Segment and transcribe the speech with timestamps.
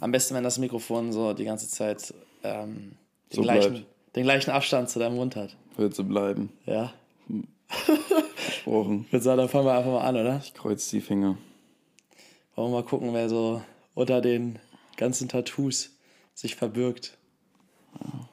[0.00, 2.92] Am besten, wenn das Mikrofon so die ganze Zeit ähm,
[3.30, 5.56] den, so gleichen, den gleichen Abstand zu deinem Mund hat.
[5.76, 6.50] Wird so bleiben.
[6.66, 6.92] Ja.
[8.34, 9.04] Versprochen.
[9.06, 10.40] Ich würde sagen, dann fangen wir einfach mal an, oder?
[10.42, 11.36] Ich kreuz die Finger.
[12.54, 13.62] Wollen wir mal gucken, wer so
[13.94, 14.58] unter den
[14.96, 15.90] ganzen Tattoos
[16.34, 17.16] sich verbirgt.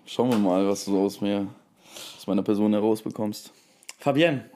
[0.05, 1.47] Schauen wir mal, was du so aus mir,
[2.15, 3.51] aus meiner Person herausbekommst.
[3.99, 4.49] Fabienne,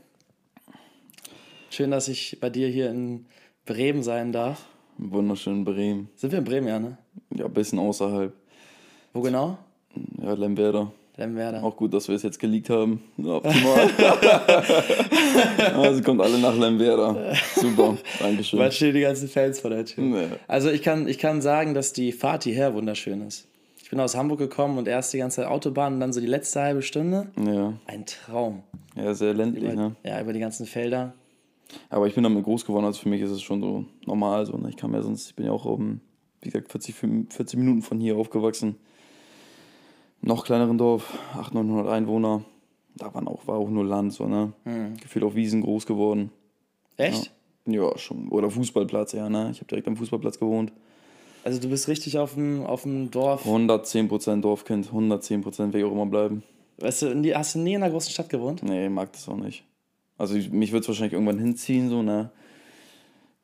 [1.70, 3.26] schön, dass ich bei dir hier in
[3.66, 4.66] Bremen sein darf.
[5.04, 6.10] Wunderschön Bremen.
[6.16, 6.98] Sind wir in Bremen, ja, ne?
[7.34, 8.32] Ja, ein bisschen außerhalb.
[9.14, 9.58] Wo genau?
[10.22, 10.92] Ja, Lemwerder.
[11.18, 11.64] Lemwerder.
[11.64, 13.02] Auch gut, dass wir es jetzt geleakt haben.
[13.18, 13.90] Ja, optimal.
[15.76, 17.34] also kommt alle nach Lemwerder.
[17.56, 18.60] Super, Dankeschön.
[18.60, 20.04] Bald stehen die ganzen Fans vor der Tür.
[20.04, 20.28] Nee.
[20.48, 23.48] Also ich kann, ich kann sagen, dass die Fahrt hierher wunderschön ist.
[23.82, 26.62] Ich bin aus Hamburg gekommen und erst die ganze Autobahn und dann so die letzte
[26.62, 27.32] halbe Stunde.
[27.44, 27.74] Ja.
[27.88, 28.62] Ein Traum.
[28.96, 29.96] Ja, sehr ländlich, über, ne?
[30.04, 31.14] Ja, über die ganzen Felder.
[31.90, 34.46] Aber ich bin damit groß geworden, also für mich ist es schon so normal.
[34.46, 34.70] So, ne?
[34.70, 36.02] Ich kam ja sonst, ich bin ja auch um,
[36.42, 38.76] wie gesagt, 40, 40 Minuten von hier aufgewachsen
[40.22, 42.44] noch kleineren Dorf, 800, 900 Einwohner.
[42.96, 44.54] Da waren auch, war auch nur Land, so, ne?
[44.66, 44.98] Mhm.
[44.98, 46.32] Gefühlt auf Wiesen groß geworden.
[46.98, 47.32] Echt?
[47.66, 48.30] Ja, ja schon.
[48.30, 49.50] Oder Fußballplatz, ja, ne?
[49.52, 50.72] Ich habe direkt am Fußballplatz gewohnt.
[51.44, 53.46] Also du bist richtig auf dem, auf dem Dorf.
[53.46, 56.44] 110% Dorfkind, 110% werde ich auch immer bleiben.
[56.78, 58.62] Weißt du, hast du nie in einer großen Stadt gewohnt?
[58.62, 59.64] Nee, mag das auch nicht.
[60.22, 62.30] Also mich würde es wahrscheinlich irgendwann hinziehen, so, ne?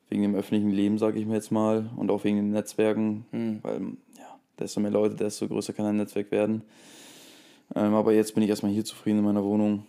[0.09, 1.89] Wegen dem öffentlichen Leben, sage ich mir jetzt mal.
[1.97, 3.25] Und auch wegen den Netzwerken.
[3.31, 3.59] Mhm.
[3.63, 3.81] Weil
[4.59, 6.61] desto mehr Leute, desto größer kann ein Netzwerk werden.
[7.75, 9.87] Ähm, aber jetzt bin ich erstmal hier zufrieden in meiner Wohnung.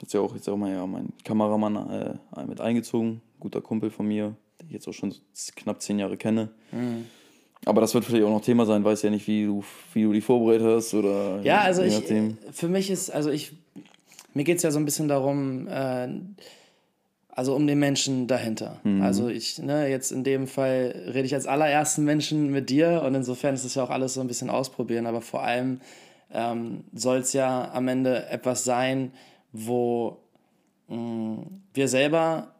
[0.00, 4.06] Jetzt ja auch, jetzt auch mal ja, mein Kameramann äh, mit eingezogen, guter Kumpel von
[4.06, 5.12] mir, den ich jetzt auch schon
[5.56, 6.50] knapp zehn Jahre kenne.
[6.70, 7.06] Mhm.
[7.64, 10.12] Aber das wird vielleicht auch noch Thema sein, weiß ja nicht, wie du, wie du
[10.12, 11.40] die vorbereitet hast oder.
[11.42, 12.00] Ja, also ich,
[12.52, 13.54] für mich ist, also ich,
[14.34, 16.08] mir geht es ja so ein bisschen darum, äh,
[17.28, 18.80] also um den Menschen dahinter.
[18.84, 19.02] Mhm.
[19.02, 23.14] Also ich, ne, jetzt in dem Fall rede ich als allerersten Menschen mit dir und
[23.14, 25.80] insofern ist es ja auch alles so ein bisschen ausprobieren, aber vor allem
[26.32, 29.12] ähm, soll es ja am Ende etwas sein,
[29.52, 30.18] wo
[30.88, 32.52] mh, mm, wir selber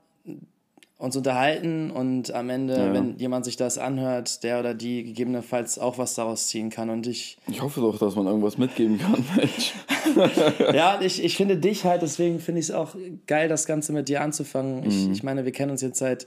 [1.02, 2.94] uns unterhalten und am Ende, ja.
[2.94, 6.90] wenn jemand sich das anhört, der oder die gegebenenfalls auch was daraus ziehen kann.
[6.90, 7.38] Und ich.
[7.48, 9.74] Ich hoffe doch, dass man irgendwas mitgeben kann, Mensch.
[10.72, 12.94] ja, ich, ich finde dich halt, deswegen finde ich es auch
[13.26, 14.82] geil, das Ganze mit dir anzufangen.
[14.82, 14.86] Mhm.
[14.86, 16.24] Ich, ich meine, wir kennen uns jetzt seit.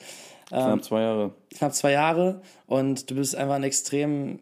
[0.52, 1.32] Ähm, knapp zwei Jahre.
[1.58, 4.40] Knapp zwei Jahre und du bist einfach ein extrem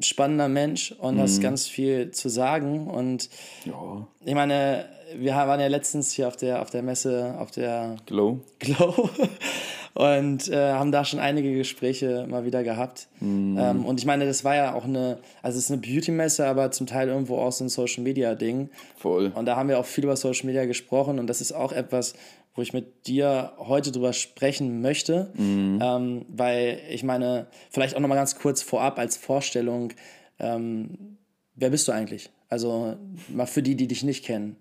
[0.00, 1.20] spannender Mensch und mhm.
[1.20, 2.88] hast ganz viel zu sagen.
[2.88, 3.30] Und
[3.64, 4.06] ja.
[4.22, 4.84] ich meine,
[5.18, 8.40] wir waren ja letztens hier auf der, auf der Messe, auf der Glow.
[8.58, 9.10] Glow.
[9.94, 13.08] und äh, haben da schon einige Gespräche mal wieder gehabt.
[13.20, 13.58] Mhm.
[13.58, 16.70] Ähm, und ich meine, das war ja auch eine, also es ist eine Beauty-Messe, aber
[16.70, 18.70] zum Teil irgendwo auch so ein Social-Media-Ding.
[18.96, 19.32] Voll.
[19.34, 22.14] Und da haben wir auch viel über Social Media gesprochen und das ist auch etwas,
[22.54, 25.80] wo ich mit dir heute drüber sprechen möchte, mhm.
[25.82, 29.92] ähm, weil ich meine, vielleicht auch noch mal ganz kurz vorab als Vorstellung,
[30.38, 31.16] ähm,
[31.54, 32.30] wer bist du eigentlich?
[32.48, 32.96] Also
[33.28, 34.56] mal für die, die dich nicht kennen.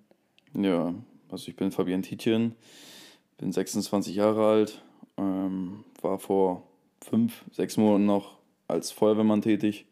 [0.53, 0.93] Ja,
[1.29, 2.55] also ich bin Fabian Tietjen,
[3.37, 4.81] bin 26 Jahre alt,
[5.17, 6.63] ähm, war vor
[7.01, 9.85] fünf, sechs Monaten noch als Feuerwehrmann tätig,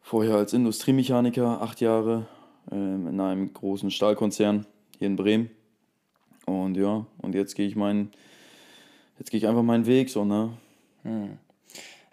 [0.00, 2.26] vorher als Industriemechaniker acht Jahre
[2.70, 4.66] ähm, in einem großen Stahlkonzern
[4.98, 5.50] hier in Bremen
[6.46, 8.12] und ja, und jetzt gehe ich meinen,
[9.18, 10.56] jetzt gehe ich einfach meinen Weg so, ne?
[11.02, 11.38] Hm.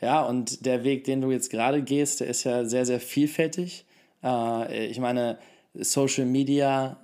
[0.02, 3.86] Ja, und der Weg, den du jetzt gerade gehst, der ist ja sehr, sehr vielfältig.
[4.22, 5.38] Äh, ich meine,
[5.74, 6.98] Social Media,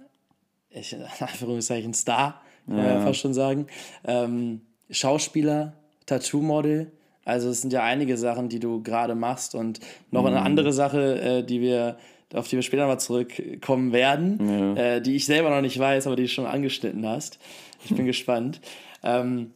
[0.69, 2.84] ich, in Anführungszeichen Star, kann ja.
[2.84, 3.68] man ja fast schon sagen.
[4.06, 5.74] Ähm, Schauspieler,
[6.06, 6.91] Tattoo-Model.
[7.25, 9.56] Also es sind ja einige Sachen, die du gerade machst.
[9.56, 9.79] Und
[10.12, 10.28] noch mhm.
[10.28, 11.97] eine andere Sache, äh, die wir
[12.34, 14.96] auf die wir später mal zurückkommen werden, ja.
[14.96, 17.40] äh, die ich selber noch nicht weiß, aber die du schon angeschnitten hast.
[17.84, 18.62] Ich bin gespannt.
[19.03, 19.52] Ähm,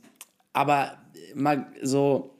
[0.53, 0.94] aber
[1.35, 2.33] mal so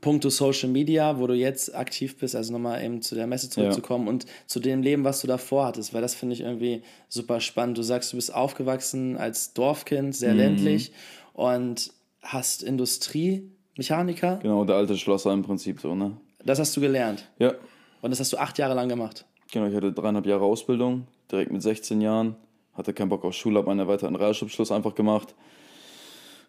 [0.00, 4.06] puncto Social Media, wo du jetzt aktiv bist, also nochmal eben zu der Messe zurückzukommen
[4.06, 4.10] ja.
[4.10, 7.76] und zu dem Leben, was du davor hattest, weil das finde ich irgendwie super spannend.
[7.76, 10.38] Du sagst, du bist aufgewachsen als Dorfkind, sehr mhm.
[10.38, 10.92] ländlich
[11.32, 11.92] und
[12.22, 14.38] hast Industriemechaniker.
[14.42, 16.16] Genau, der alte Schlosser im Prinzip so, ne?
[16.44, 17.28] Das hast du gelernt.
[17.38, 17.54] Ja.
[18.00, 19.26] Und das hast du acht Jahre lang gemacht.
[19.52, 22.36] Genau, ich hatte dreieinhalb Jahre Ausbildung, direkt mit 16 Jahren.
[22.74, 25.34] Hatte keinen Bock auf Schule, habe einen erweiterten Realschulabschluss einfach gemacht.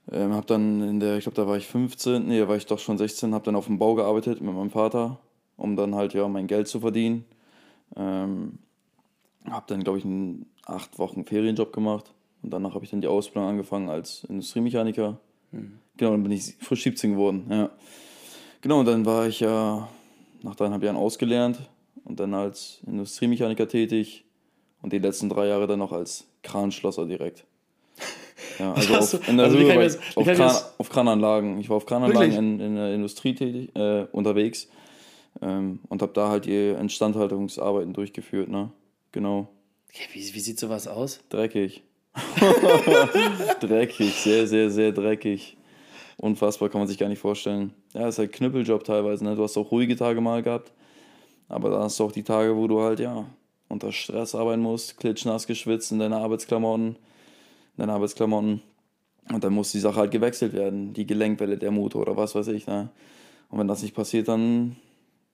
[0.10, 2.66] Ähm, hab dann in der, ich glaube, da war ich 15, nee, da war ich
[2.66, 5.20] doch schon 16, habe dann auf dem Bau gearbeitet mit meinem Vater,
[5.58, 7.26] um dann halt ja mein Geld zu verdienen.
[7.96, 8.60] Ähm,
[9.50, 13.08] habe dann, glaube ich, einen acht Wochen Ferienjob gemacht und danach habe ich dann die
[13.08, 15.20] Ausbildung angefangen als Industriemechaniker.
[15.52, 15.80] Mhm.
[15.98, 17.70] Genau, dann bin ich frisch 17 geworden, ja.
[18.62, 19.90] Genau, und dann war ich ja
[20.44, 21.60] nach dreieinhalb Jahren ausgelernt,
[22.04, 24.26] und dann als Industriemechaniker tätig
[24.82, 27.46] und die letzten drei Jahre dann noch als Kranschlosser direkt.
[28.62, 31.60] Ja, also auf, in der also Höhe das, auf, Kran, auf Krananlagen.
[31.60, 34.68] Ich war auf Krananlagen in, in, der Industrie tätig, äh, unterwegs
[35.42, 38.50] ähm, und habe da halt die Instandhaltungsarbeiten durchgeführt.
[38.50, 38.72] Ne?
[39.12, 39.48] Genau.
[39.94, 41.22] Ja, wie, wie sieht sowas aus?
[41.30, 41.82] Dreckig.
[43.62, 45.58] dreckig, sehr, sehr, sehr dreckig.
[46.18, 47.74] Unfassbar, kann man sich gar nicht vorstellen.
[47.94, 49.24] Ja, ist halt Knüppeljob teilweise.
[49.24, 49.36] Ne?
[49.36, 50.72] Du hast auch ruhige Tage mal gehabt.
[51.50, 53.26] Aber da hast du auch die Tage, wo du halt, ja,
[53.70, 56.98] unter Stress arbeiten musst, klitschnass geschwitzt in deine Arbeitsklamotten,
[57.76, 58.62] in deine Arbeitsklamotten.
[59.32, 62.48] Und dann muss die Sache halt gewechselt werden, die Gelenkwelle, der Motor oder was weiß
[62.48, 62.68] ich.
[62.68, 62.90] Ne?
[63.50, 64.76] Und wenn das nicht passiert, dann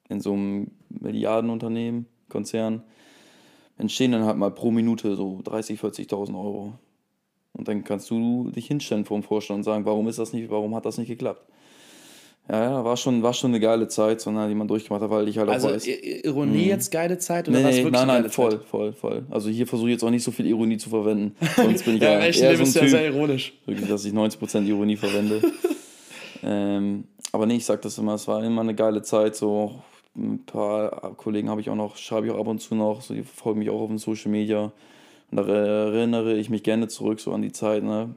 [0.10, 2.84] in so einem Milliardenunternehmen, Konzern,
[3.78, 6.74] entstehen dann halt mal pro Minute so 30.000, 40.000 Euro.
[7.54, 10.50] Und dann kannst du dich hinstellen vor dem Vorstand und sagen, warum ist das nicht,
[10.50, 11.46] warum hat das nicht geklappt?
[12.50, 15.10] Ja, ja, war schon, war schon eine geile Zeit, so, ne, die man durchgemacht hat,
[15.10, 15.86] weil ich halt also, auch weiß.
[15.86, 16.70] Ironie mhm.
[16.70, 18.64] jetzt geile Zeit oder nee, was wirklich Nein, nein, voll, Zeit?
[18.64, 19.26] voll, voll.
[19.30, 21.36] Also hier versuche ich jetzt auch nicht so viel Ironie zu verwenden.
[21.58, 23.54] Sonst bin ich ja, ja echt, eher so ein typ, sehr ironisch.
[23.66, 25.42] Wirklich, dass ich 90% Ironie verwende.
[26.44, 27.04] ähm,
[27.34, 29.82] aber nee, ich sag das immer, es war immer eine geile Zeit, so
[30.16, 33.14] ein paar Kollegen habe ich auch noch, schreibe ich auch ab und zu noch, so,
[33.14, 34.72] die folgen mich auch auf den Social Media.
[35.32, 37.84] Und da erinnere ich mich gerne zurück so an die Zeit.
[37.84, 38.16] Ne?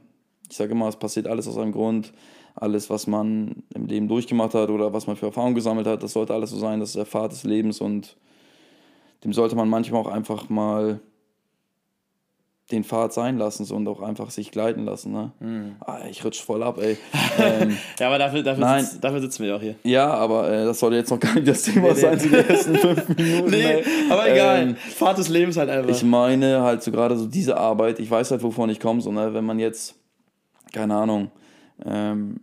[0.49, 2.13] Ich sage immer, es passiert alles aus einem Grund
[2.55, 6.13] alles, was man im Leben durchgemacht hat oder was man für Erfahrungen gesammelt hat, das
[6.13, 8.17] sollte alles so sein, das ist der Pfad des Lebens und
[9.23, 10.99] dem sollte man manchmal auch einfach mal
[12.71, 15.11] den Pfad sein lassen so, und auch einfach sich gleiten lassen.
[15.11, 15.31] Ne?
[15.39, 15.75] Mhm.
[15.81, 16.97] Ah, ich rutsch voll ab, ey.
[17.39, 19.75] Ähm, ja, aber dafür, dafür, sitz, dafür sitzen wir auch hier.
[19.83, 22.27] Ja, aber äh, das sollte jetzt noch gar nicht das Thema nee, sein, nee.
[22.27, 23.49] die ersten fünf Minuten.
[23.49, 23.83] nee, ey.
[24.09, 24.61] aber egal.
[24.61, 25.89] Ähm, Pfad des Lebens halt einfach.
[25.89, 29.11] Ich meine halt so gerade so diese Arbeit, ich weiß halt, wovon ich komme, so,
[29.11, 29.33] ne?
[29.33, 29.95] wenn man jetzt,
[30.73, 31.31] keine Ahnung,
[31.85, 32.41] ähm,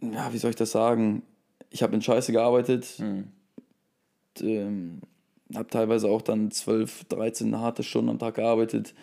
[0.00, 1.22] ja, wie soll ich das sagen?
[1.70, 3.24] Ich habe in Scheiße gearbeitet, mhm.
[4.40, 5.00] ähm,
[5.54, 8.94] habe teilweise auch dann 12, 13 harte Stunden am Tag gearbeitet,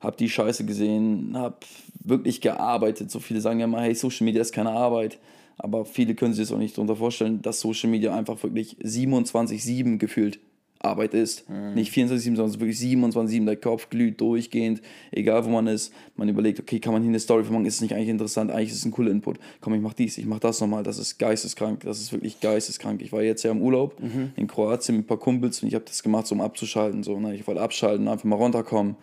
[0.00, 1.56] habe die Scheiße gesehen, habe
[2.02, 3.10] wirklich gearbeitet.
[3.10, 5.18] So viele sagen ja mal, hey, Social Media ist keine Arbeit.
[5.56, 9.98] Aber viele können sich das auch nicht darunter vorstellen, dass Social Media einfach wirklich 27-7
[9.98, 10.40] gefühlt
[10.84, 11.48] Arbeit ist.
[11.48, 11.74] Mhm.
[11.74, 13.44] Nicht 24-7, sondern wirklich 27-7.
[13.44, 15.92] Der Kopf glüht durchgehend, egal wo man ist.
[16.16, 17.66] Man überlegt, okay, kann man hier eine Story machen?
[17.66, 18.50] Ist es nicht eigentlich interessant?
[18.50, 19.38] Eigentlich ist es ein cooler Input.
[19.60, 20.82] Komm, ich mach dies, ich mach das nochmal.
[20.82, 21.80] Das ist geisteskrank.
[21.80, 23.02] Das ist wirklich geisteskrank.
[23.02, 24.32] Ich war jetzt ja im Urlaub mhm.
[24.36, 27.02] in Kroatien mit ein paar Kumpels und ich habe das gemacht, so um abzuschalten.
[27.02, 27.34] So, ne?
[27.34, 28.96] Ich wollte abschalten, einfach mal runterkommen.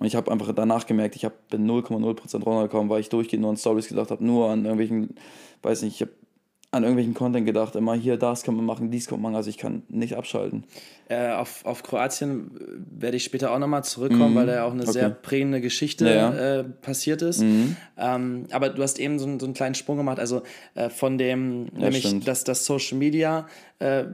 [0.00, 3.50] Und ich habe einfach danach gemerkt, ich hab, bin 0,0% runtergekommen, weil ich durchgehend nur
[3.50, 5.16] an Stories gedacht habe, nur an irgendwelchen,
[5.62, 6.12] weiß nicht, ich habe
[6.74, 9.50] an irgendwelchen Content gedacht, immer hier, das kann man machen, dies kann man machen, also
[9.50, 10.64] ich kann nicht abschalten.
[11.06, 12.50] Äh, auf, auf Kroatien
[12.98, 14.38] werde ich später auch nochmal zurückkommen, mhm.
[14.38, 14.92] weil da ja auch eine okay.
[14.92, 16.60] sehr prägende Geschichte ja, ja.
[16.60, 17.42] Äh, passiert ist.
[17.42, 17.76] Mhm.
[17.98, 21.66] Ähm, aber du hast eben so, so, einen kleinen Sprung gemacht, also äh, von dem,
[21.74, 22.26] ja, nämlich, stimmt.
[22.26, 23.46] dass das Social Media
[23.78, 24.04] äh,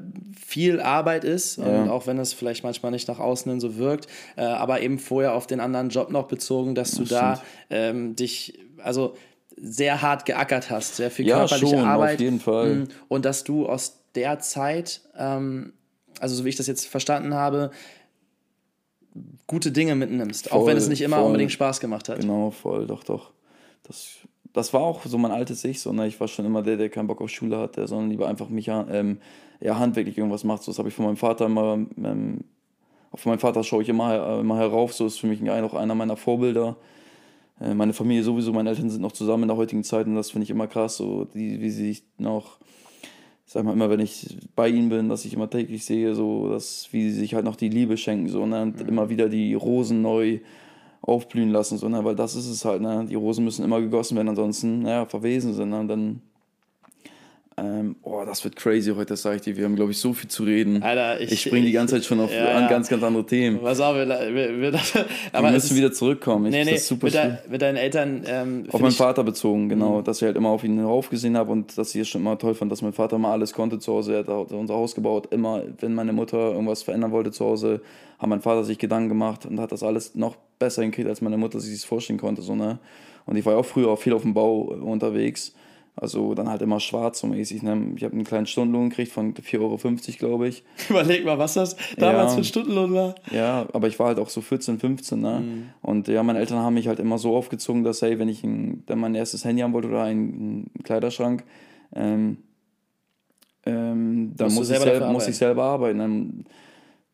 [0.44, 4.08] viel Arbeit ist, und auch wenn es vielleicht manchmal nicht nach außen hin so wirkt,
[4.36, 7.40] äh, aber eben vorher auf den anderen Job noch bezogen, dass du da
[7.70, 9.14] ähm, dich, also
[9.60, 12.14] sehr hart geackert hast, sehr viel ja, körperliche schon, Arbeit.
[12.14, 12.74] Auf jeden Fall.
[12.74, 15.72] Mm, und dass du aus der Zeit, ähm,
[16.20, 17.70] also so wie ich das jetzt verstanden habe,
[19.46, 21.26] gute Dinge mitnimmst, voll, auch wenn es nicht immer voll.
[21.26, 22.20] unbedingt Spaß gemacht hat.
[22.20, 23.30] Genau, voll, doch, doch.
[23.82, 24.08] Das,
[24.52, 26.06] das war auch so mein altes Ich, so, ne?
[26.06, 28.68] ich war schon immer der, der keinen Bock auf Schule hatte, sondern lieber einfach mich
[28.68, 29.18] ähm,
[29.60, 30.62] ja, handwerklich irgendwas macht.
[30.62, 32.44] So, das habe ich von meinem Vater immer, ähm,
[33.10, 36.16] auf meinen Vater schaue ich immer, immer herauf, so ist für mich auch einer meiner
[36.16, 36.76] Vorbilder.
[37.60, 40.30] Äh, meine Familie sowieso, meine Eltern sind noch zusammen in der heutigen Zeit und das
[40.30, 42.58] finde ich immer krass, so die, wie sie sich noch,
[43.46, 46.48] ich sag mal immer, wenn ich bei ihnen bin, dass ich immer täglich sehe, so,
[46.48, 48.88] dass, wie sie sich halt noch die Liebe schenken, so, ne, und mhm.
[48.88, 50.40] immer wieder die Rosen neu
[51.00, 54.16] aufblühen lassen, so, ne, weil das ist es halt, ne, die Rosen müssen immer gegossen
[54.16, 56.22] werden, ansonsten, naja, verwesen sind, ne, und dann
[57.62, 59.56] ähm, oh, das wird crazy heute, das sage ich dir.
[59.56, 60.82] Wir haben, glaube ich, so viel zu reden.
[60.82, 63.60] Alter, ich, ich springe die ganze Zeit schon auf ja, an ganz, ganz andere Themen.
[63.62, 64.72] Was auch, wir, wir, wir,
[65.32, 66.46] aber wir müssen wieder zurückkommen.
[66.46, 68.22] Ich, nee, nee, super mit, de, mit, deinen Eltern.
[68.26, 70.00] Ähm, auf meinen Vater bezogen, genau.
[70.00, 70.04] Mhm.
[70.04, 72.54] Dass ich halt immer auf ihn raufgesehen habe und dass ich es schon immer toll
[72.54, 74.14] fand, dass mein Vater mal alles konnte zu Hause.
[74.14, 75.28] Er hat unser Haus gebaut.
[75.32, 77.80] Immer, wenn meine Mutter irgendwas verändern wollte zu Hause,
[78.18, 81.36] hat mein Vater sich Gedanken gemacht und hat das alles noch besser hingekriegt, als meine
[81.36, 82.42] Mutter sich das vorstellen konnte.
[82.42, 82.78] So, ne?
[83.26, 85.54] Und ich war ja auch früher auch viel auf dem Bau unterwegs.
[86.00, 87.62] Also dann halt immer schwarz so mäßig.
[87.62, 87.92] Ne?
[87.96, 90.62] Ich habe einen kleinen Stundenlohn gekriegt von 4,50 Euro, glaube ich.
[90.88, 93.14] Überleg mal, was das damals ja, für ein Stundenlohn war.
[93.32, 95.20] Ja, aber ich war halt auch so 14, 15.
[95.20, 95.40] Ne?
[95.40, 95.68] Mhm.
[95.82, 98.84] Und ja, meine Eltern haben mich halt immer so aufgezogen, dass, hey, wenn ich ein,
[98.86, 101.42] dann mein erstes Handy haben wollte oder einen, Kleiderschrank,
[101.94, 102.38] ähm,
[103.66, 106.44] ähm, dann muss, ich, selber, muss ich selber arbeiten.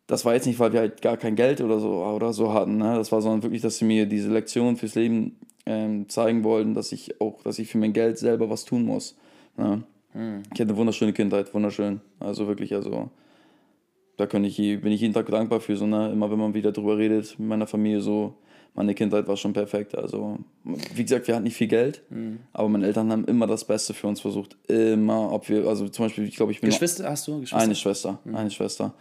[0.06, 2.76] Das war jetzt nicht, weil wir halt gar kein Geld oder so, oder so hatten.
[2.76, 2.96] Ne?
[2.96, 6.92] Das war sondern wirklich, dass sie mir diese Lektion fürs Leben ähm, zeigen wollen, dass
[6.92, 9.16] ich auch, dass ich für mein Geld selber was tun muss.
[9.58, 9.80] Ja.
[10.14, 10.42] Mhm.
[10.52, 12.00] Ich hatte eine wunderschöne Kindheit, wunderschön.
[12.20, 13.10] Also wirklich, also
[14.16, 16.12] da kann ich, bin ich jeden Tag dankbar für, so, ne?
[16.12, 18.34] immer wenn man wieder drüber redet, mit meiner Familie so,
[18.74, 19.96] meine Kindheit war schon perfekt.
[19.96, 22.40] Also, wie gesagt, wir hatten nicht viel Geld, mhm.
[22.52, 24.56] aber meine Eltern haben immer das Beste für uns versucht.
[24.68, 26.70] Immer, ob wir, also zum Beispiel, ich glaube, ich bin.
[26.70, 27.40] Geschwister hast du?
[27.40, 27.62] Geschwister?
[27.62, 28.34] Eine Schwester, mhm.
[28.34, 28.94] eine Schwester.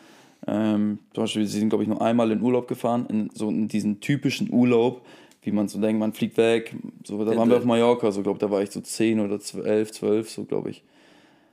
[0.46, 3.68] Ähm, zum Beispiel, sie sind, glaube ich, nur einmal in Urlaub gefahren, in so in
[3.68, 5.06] diesen typischen Urlaub,
[5.44, 6.76] wie man so denkt, man fliegt weg.
[7.04, 9.92] So, da waren wir auf Mallorca, so glaube da war ich so 10 oder 12,
[9.92, 10.84] 12, so glaube ich.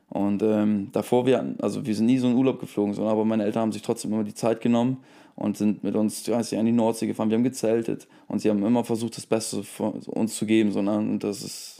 [0.08, 3.24] Und ähm, davor, wir hatten, also wir sind nie so in Urlaub geflogen, sondern aber
[3.24, 4.98] meine Eltern haben sich trotzdem immer die Zeit genommen
[5.36, 7.30] und sind mit uns ja, an die Nordsee gefahren.
[7.30, 11.10] Wir haben gezeltet und sie haben immer versucht, das Beste für uns zu geben, sondern
[11.10, 11.79] und das ist.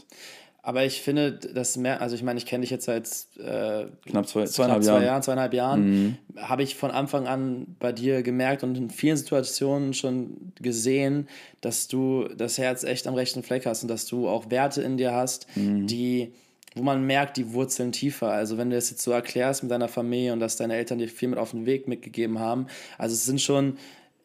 [0.63, 3.07] Aber ich finde, das mehr, also ich meine, ich kenne dich jetzt seit
[3.39, 6.17] äh, knapp zwei, zweieinhalb knapp zwei Jahren, zweieinhalb Jahren, mhm.
[6.37, 11.27] habe ich von Anfang an bei dir gemerkt und in vielen Situationen schon gesehen,
[11.61, 14.97] dass du das Herz echt am rechten Fleck hast und dass du auch Werte in
[14.97, 15.87] dir hast, mhm.
[15.87, 16.31] die
[16.73, 18.31] wo man merkt, die Wurzeln tiefer.
[18.31, 21.09] Also wenn du das jetzt so erklärst mit deiner Familie und dass deine Eltern dir
[21.09, 22.67] viel mit auf den Weg mitgegeben haben.
[22.97, 23.77] Also es sind schon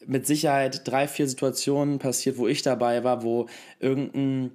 [0.05, 3.47] mit Sicherheit drei, vier Situationen passiert, wo ich dabei war, wo
[3.81, 4.51] irgendein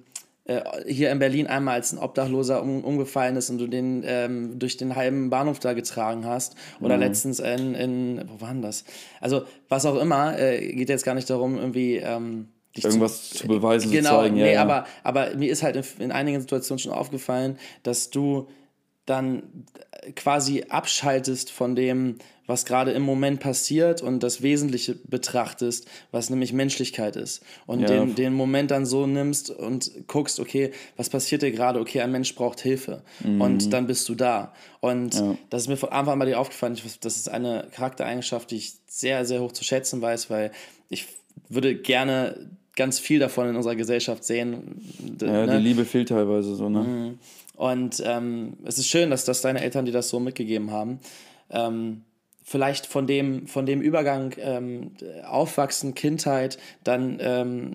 [0.87, 4.75] hier in Berlin einmal als ein Obdachloser um, umgefallen ist und du den ähm, durch
[4.75, 6.55] den halben Bahnhof da getragen hast.
[6.81, 7.03] Oder mhm.
[7.03, 8.83] letztens in, in, wo war denn das?
[9.21, 13.47] Also, was auch immer, äh, geht jetzt gar nicht darum, irgendwie ähm, irgendwas zu, zu
[13.47, 14.35] beweisen, genau, zu zeigen.
[14.35, 14.61] Ja, nee, ja.
[14.61, 18.49] Aber, aber mir ist halt in, in einigen Situationen schon aufgefallen, dass du
[19.05, 19.43] dann
[20.15, 26.51] quasi abschaltest von dem, was gerade im Moment passiert und das Wesentliche betrachtest, was nämlich
[26.51, 27.41] Menschlichkeit ist.
[27.65, 27.87] Und ja.
[27.87, 31.79] den, den Moment dann so nimmst und guckst, okay, was passiert dir gerade?
[31.79, 33.01] Okay, ein Mensch braucht Hilfe.
[33.23, 33.41] Mhm.
[33.41, 34.53] Und dann bist du da.
[34.81, 35.37] Und ja.
[35.49, 36.77] das ist mir von Anfang an mal dir aufgefallen.
[37.01, 40.51] Das ist eine Charaktereigenschaft, die ich sehr, sehr hoch zu schätzen weiß, weil
[40.89, 41.07] ich
[41.47, 44.81] würde gerne ganz viel davon in unserer Gesellschaft sehen.
[45.21, 45.57] Ja, ne?
[45.57, 46.79] die Liebe fehlt teilweise so, ne?
[46.79, 47.19] Mhm.
[47.55, 50.99] Und ähm, es ist schön, dass, dass deine Eltern dir das so mitgegeben haben.
[51.49, 52.01] Ähm,
[52.43, 54.91] vielleicht von dem, von dem Übergang ähm,
[55.25, 57.71] Aufwachsen, Kindheit, dann ähm,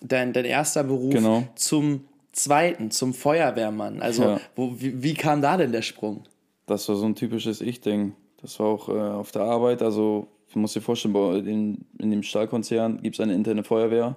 [0.00, 1.44] dein, dein erster Beruf genau.
[1.54, 4.00] zum zweiten, zum Feuerwehrmann.
[4.00, 4.40] Also, ja.
[4.54, 6.24] wo, wie, wie, kam da denn der Sprung?
[6.66, 8.14] Das war so ein typisches Ich-Ding.
[8.40, 9.82] Das war auch äh, auf der Arbeit.
[9.82, 14.16] Also, ich muss dir vorstellen, in, in dem Stahlkonzern gibt es eine interne Feuerwehr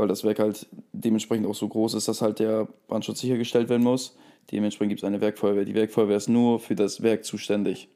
[0.00, 3.82] weil das Werk halt dementsprechend auch so groß ist, dass halt der Brandschutz sichergestellt werden
[3.82, 4.16] muss.
[4.50, 5.66] Dementsprechend gibt es eine Werkfeuerwehr.
[5.66, 7.88] Die Werkfeuerwehr ist nur für das Werk zuständig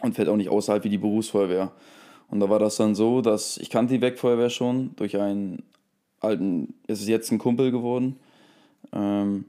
[0.00, 1.72] und fällt auch nicht außerhalb wie die Berufsfeuerwehr.
[2.30, 5.64] Und da war das dann so, dass ich kannte die Werkfeuerwehr schon durch einen
[6.20, 8.16] alten, es ist jetzt ein Kumpel geworden,
[8.92, 9.44] ähm,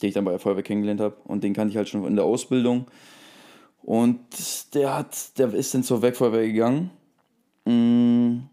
[0.00, 1.16] den ich dann bei der Feuerwehr kennengelernt habe.
[1.24, 2.86] Und den kannte ich halt schon in der Ausbildung.
[3.82, 4.20] Und
[4.74, 6.90] der hat, der ist dann zur Werkfeuerwehr gegangen.
[7.64, 8.46] Mm,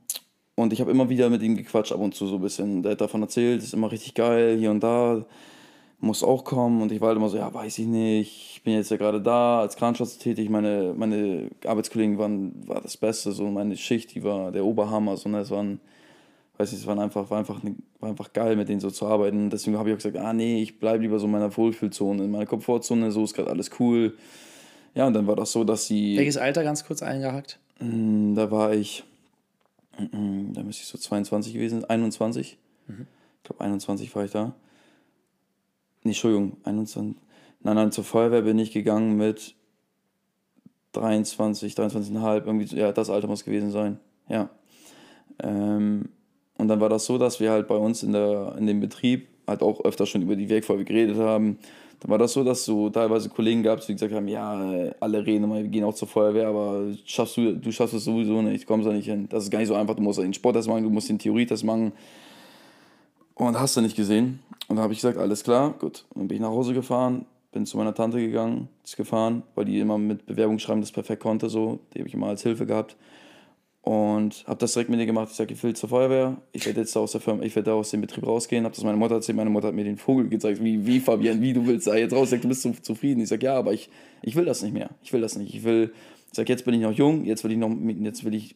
[0.55, 2.83] und ich habe immer wieder mit ihm gequatscht, ab und zu so ein bisschen.
[2.83, 5.25] Der hat davon erzählt, ist immer richtig geil, hier und da,
[5.99, 6.81] muss auch kommen.
[6.81, 9.21] Und ich war halt immer so, ja, weiß ich nicht, ich bin jetzt ja gerade
[9.21, 10.49] da, als Kranschatz tätig.
[10.49, 15.17] Meine, meine Arbeitskollegen waren war das Beste, so meine Schicht, die war der Oberhammer.
[15.17, 15.39] So, ne?
[15.39, 15.79] Es waren,
[16.57, 17.59] weiß ich, es waren einfach, war, einfach,
[17.99, 19.49] war einfach geil, mit denen so zu arbeiten.
[19.49, 22.31] Deswegen habe ich auch gesagt, ah nee, ich bleibe lieber so in meiner Wohlfühlzone, in
[22.31, 24.15] meiner Komfortzone, so ist gerade alles cool.
[24.93, 26.15] Ja, und dann war das so, dass sie.
[26.15, 27.57] Welches Alter ganz kurz eingehackt?
[27.79, 29.03] Hm, da war ich
[29.97, 32.57] da müsste ich so 22 gewesen sein, 21.
[32.87, 33.07] Mhm.
[33.37, 34.55] Ich glaube, 21 war ich da.
[36.03, 37.15] Nee, Entschuldigung, 21.
[37.61, 39.55] Nein, nein, zur Feuerwehr bin ich gegangen mit
[40.93, 43.99] 23, 23,5, irgendwie, ja, das Alter muss gewesen sein.
[44.27, 44.49] Ja.
[45.39, 46.09] Ähm,
[46.57, 49.27] und dann war das so, dass wir halt bei uns in, der, in dem Betrieb
[49.47, 51.57] halt auch öfter schon über die Werkfeuerwehr geredet haben,
[52.03, 55.45] dann war das so, dass du teilweise Kollegen gab, die gesagt haben, ja, alle reden
[55.45, 58.85] immer, wir gehen auch zur Feuerwehr, aber schaffst du, du schaffst es sowieso nicht, kommst
[58.85, 59.27] da nicht hin.
[59.29, 61.63] Das ist gar nicht so einfach, du musst den Sporttest machen, du musst den Theorietest
[61.63, 61.93] machen.
[63.35, 64.39] Und hast du nicht gesehen.
[64.67, 66.03] Und dann habe ich gesagt, alles klar, gut.
[66.09, 69.63] Und dann bin ich nach Hause gefahren, bin zu meiner Tante gegangen, ist gefahren, weil
[69.63, 71.79] die immer mit Bewerbungsschreiben das perfekt konnte, so.
[71.93, 72.97] Die habe ich immer als Hilfe gehabt.
[73.83, 75.27] Und habe das direkt mit ihr gemacht.
[75.29, 76.37] Ich sage, ich will zur Feuerwehr.
[76.53, 78.63] Ich werde jetzt aus der Firma, ich werde aus dem Betrieb rausgehen.
[78.63, 79.35] Habe das meiner Mutter erzählt.
[79.35, 80.63] Meine Mutter hat mir den Vogel gezeigt.
[80.63, 82.25] Wie, wie Fabian, wie du willst da jetzt raus?
[82.25, 83.19] Ich sag, du bist so zufrieden.
[83.19, 83.89] Ich sage, ja, aber ich,
[84.21, 84.89] ich will das nicht mehr.
[85.03, 85.53] Ich will das nicht.
[85.53, 85.91] Ich will,
[86.29, 87.25] ich sage, jetzt bin ich noch jung.
[87.25, 88.55] Jetzt will ich noch, jetzt will ich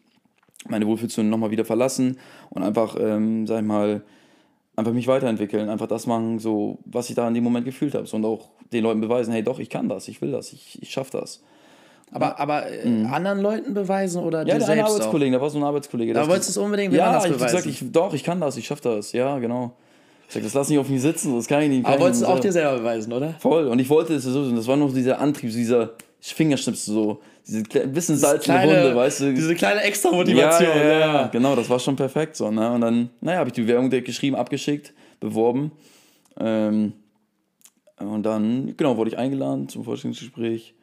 [0.69, 2.17] meine Wohlfühlzone nochmal wieder verlassen
[2.49, 4.03] und einfach, ähm, sag ich mal,
[4.77, 5.67] einfach mich weiterentwickeln.
[5.67, 8.05] Einfach das machen, so, was ich da in dem Moment gefühlt habe.
[8.05, 10.07] So, und auch den Leuten beweisen, hey, doch, ich kann das.
[10.07, 10.53] Ich will das.
[10.53, 11.43] Ich, ich schaffe das.
[12.11, 13.13] Aber, aber äh, mhm.
[13.13, 16.13] anderen Leuten beweisen oder ja, dir selbst Arbeitskollege, da war so ein Arbeitskollege.
[16.13, 17.39] Da wolltest du es unbedingt ja, anders beweisen?
[17.39, 19.73] Ja, ich gesagt, ich, doch, ich kann das, ich schaffe das, ja, genau.
[20.27, 21.85] Ich sag, das lass nicht auf mich sitzen, das kann ich nicht.
[21.85, 23.35] Aber wolltest du auch dir selber beweisen, oder?
[23.39, 27.63] Voll, und ich wollte es so, das war noch dieser Antrieb, dieser Fingerschnipsel so, diese
[27.63, 29.33] bisschen Salz in der Wunde, weißt du.
[29.33, 30.69] Diese kleine Extra-Motivation.
[30.69, 32.71] Ja, ja, ja, genau, das war schon perfekt so, ne?
[32.71, 35.71] Und dann, naja, habe ich die Bewerbung direkt geschrieben, abgeschickt, beworben.
[36.39, 36.93] Ähm,
[37.99, 40.73] und dann, genau, wurde ich eingeladen zum Vorstellungsgespräch.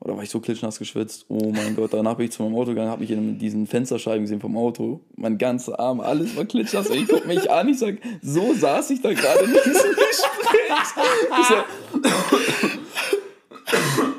[0.00, 1.26] Oder war ich so klitschnass geschwitzt?
[1.28, 4.22] Oh mein Gott, danach bin ich zu meinem Auto gegangen, habe mich in diesen Fensterscheiben
[4.22, 5.00] gesehen vom Auto.
[5.16, 6.88] Mein ganzer Arm, alles war klitschnass.
[6.88, 10.70] Ich guck mich an, ich sag, so saß ich da gerade in diesem Gespräch.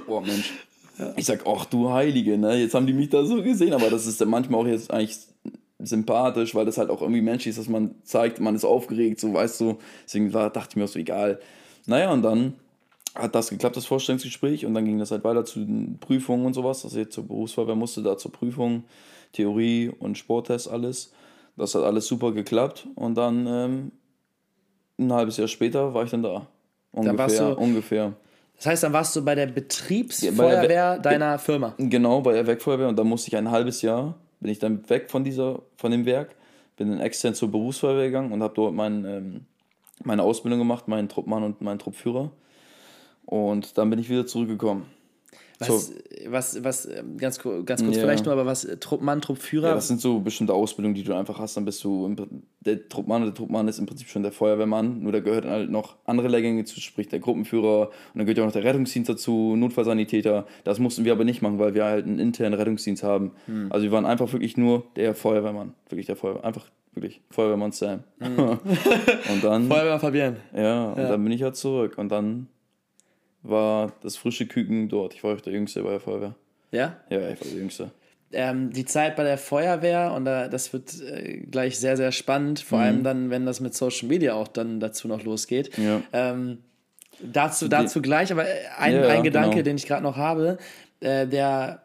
[0.07, 0.53] Oh Mensch.
[1.15, 2.57] Ich sag, ach du Heilige, ne?
[2.57, 5.17] Jetzt haben die mich da so gesehen, aber das ist ja manchmal auch jetzt eigentlich
[5.79, 9.33] sympathisch, weil das halt auch irgendwie menschlich ist, dass man zeigt, man ist aufgeregt, so
[9.33, 9.79] weißt du.
[10.05, 11.39] Deswegen war, dachte ich mir auch so, egal.
[11.87, 12.53] Naja, und dann
[13.15, 16.53] hat das geklappt, das Vorstellungsgespräch, und dann ging das halt weiter zu den Prüfungen und
[16.53, 16.83] sowas.
[16.85, 18.83] Also jetzt zur Berufsfeuerwehr musste da zur Prüfung,
[19.33, 21.11] Theorie und Sporttest alles.
[21.57, 23.91] Das hat alles super geklappt und dann ähm,
[24.97, 26.47] ein halbes Jahr später war ich dann da.
[26.93, 28.13] Ungefähr, warst du- ungefähr.
[28.57, 31.73] Das heißt, dann warst du bei der Betriebsfeuerwehr Ja, bei der- deiner Firma.
[31.77, 35.09] Genau, bei der Werkfeuerwehr und da musste ich ein halbes Jahr, bin ich dann weg
[35.09, 36.35] von dieser, von dem Werk,
[36.77, 39.45] bin dann extern zur Berufsfeuerwehr gegangen und habe dort mein, ähm,
[40.03, 42.31] meine Ausbildung gemacht, meinen Truppmann und meinen Truppführer.
[43.31, 44.85] Und dann bin ich wieder zurückgekommen.
[45.59, 45.93] Was, So.
[46.27, 48.01] was, was, ähm, ganz, ganz kurz Ja.
[48.01, 49.69] vielleicht nur, aber was, äh, Truppmann, Truppführer?
[49.69, 51.55] Ja, das sind so bestimmte Ausbildungen, die du einfach hast.
[51.55, 52.15] Dann bist du, im,
[52.61, 55.95] der Truppmann, der Truppmann ist im Prinzip schon der Feuerwehrmann, nur da gehört halt noch
[56.05, 59.55] andere Lehrgänge zu, sprich der Gruppenführer und dann gehört ja auch noch der Rettungsdienst dazu,
[59.55, 60.45] Notfallsanitäter.
[60.63, 63.31] Das mussten wir aber nicht machen, weil wir halt einen internen Rettungsdienst haben.
[63.69, 67.99] Also wir waren einfach wirklich nur der Feuerwehrmann, wirklich der Feuerwehr, einfach wirklich Feuerwehrmann Sam.
[68.19, 70.37] und dann, Feuerwehr Fabian.
[70.55, 72.47] ja, und dann bin ich halt zurück und dann
[73.43, 75.13] war das frische Küken dort.
[75.13, 76.35] Ich war auch der Jüngste bei der Feuerwehr.
[76.71, 76.97] Ja?
[77.09, 77.91] Ja, ich war der Jüngste.
[78.33, 82.61] Ähm, die Zeit bei der Feuerwehr, und da, das wird äh, gleich sehr, sehr spannend,
[82.61, 82.83] vor Mhm.
[82.85, 85.77] allem dann, wenn das mit Social Media auch dann dazu noch losgeht.
[85.77, 86.01] Ja.
[86.13, 86.59] Ähm,
[87.21, 89.63] dazu, dazu gleich, aber äh, ein, Ja, ja, ein Gedanke, genau.
[89.63, 90.57] den ich gerade noch habe,
[91.01, 91.81] äh, der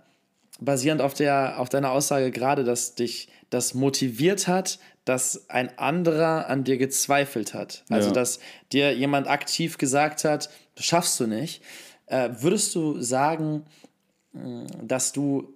[0.60, 6.48] basierend auf, der, auf deiner Aussage gerade, dass dich das motiviert hat, dass ein anderer
[6.50, 7.84] an dir gezweifelt hat.
[7.88, 8.12] Also, Ja.
[8.14, 8.38] dass
[8.72, 11.62] dir jemand aktiv gesagt hat, das schaffst du nicht.
[12.06, 13.64] Äh, würdest du sagen,
[14.34, 15.48] mh, dass du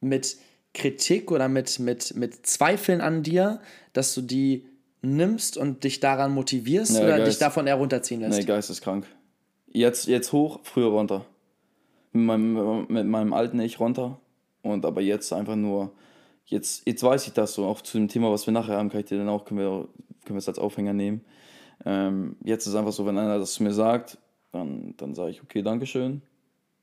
[0.00, 0.36] mit
[0.74, 3.60] Kritik oder mit, mit, mit Zweifeln an dir,
[3.92, 4.66] dass du die
[5.02, 7.30] nimmst und dich daran motivierst Ja, oder Geist.
[7.32, 8.38] dich davon eher runterziehen lässt?
[8.38, 9.06] Nee, geisteskrank.
[9.68, 11.24] Jetzt, jetzt hoch, früher runter.
[12.12, 14.18] Mit meinem, mit meinem alten Ich runter.
[14.62, 15.92] Und aber jetzt einfach nur,
[16.46, 19.00] jetzt, jetzt weiß ich das so, auch zu dem Thema, was wir nachher haben, kann
[19.00, 19.88] ich dir dann auch, können wir,
[20.24, 21.22] können wir es als Aufhänger nehmen.
[21.84, 24.18] Ähm, jetzt ist einfach so, wenn einer das zu mir sagt,
[24.52, 26.22] dann, dann sage ich, okay, Dankeschön.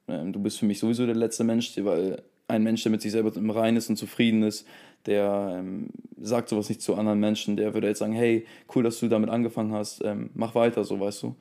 [0.07, 3.11] Ähm, du bist für mich sowieso der letzte Mensch, weil ein Mensch, der mit sich
[3.11, 4.67] selber im Reinen ist und zufrieden ist,
[5.05, 8.45] der ähm, sagt sowas nicht zu anderen Menschen, der würde jetzt sagen, hey,
[8.75, 11.35] cool, dass du damit angefangen hast, ähm, mach weiter, so weißt du.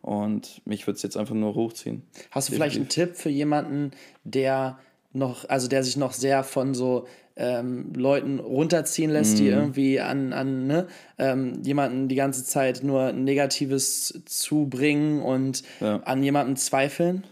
[0.00, 2.02] Und mich würde es jetzt einfach nur hochziehen.
[2.30, 3.92] Hast du vielleicht einen Tipp für jemanden,
[4.24, 4.78] der
[5.12, 9.38] noch, also der sich noch sehr von so ähm, Leuten runterziehen lässt, Mhm.
[9.38, 10.86] die irgendwie an, an ne,
[11.18, 15.96] ähm, jemanden die ganze Zeit nur Negatives zubringen und Ja.
[16.04, 17.24] an jemanden zweifeln?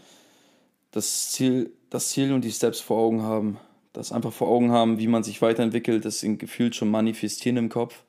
[0.92, 3.58] das Ziel, das Ziel und die Steps vor Augen haben.
[3.92, 7.68] Das einfach vor Augen haben, wie man sich weiterentwickelt, das in gefühlt schon manifestieren im
[7.68, 8.02] Kopf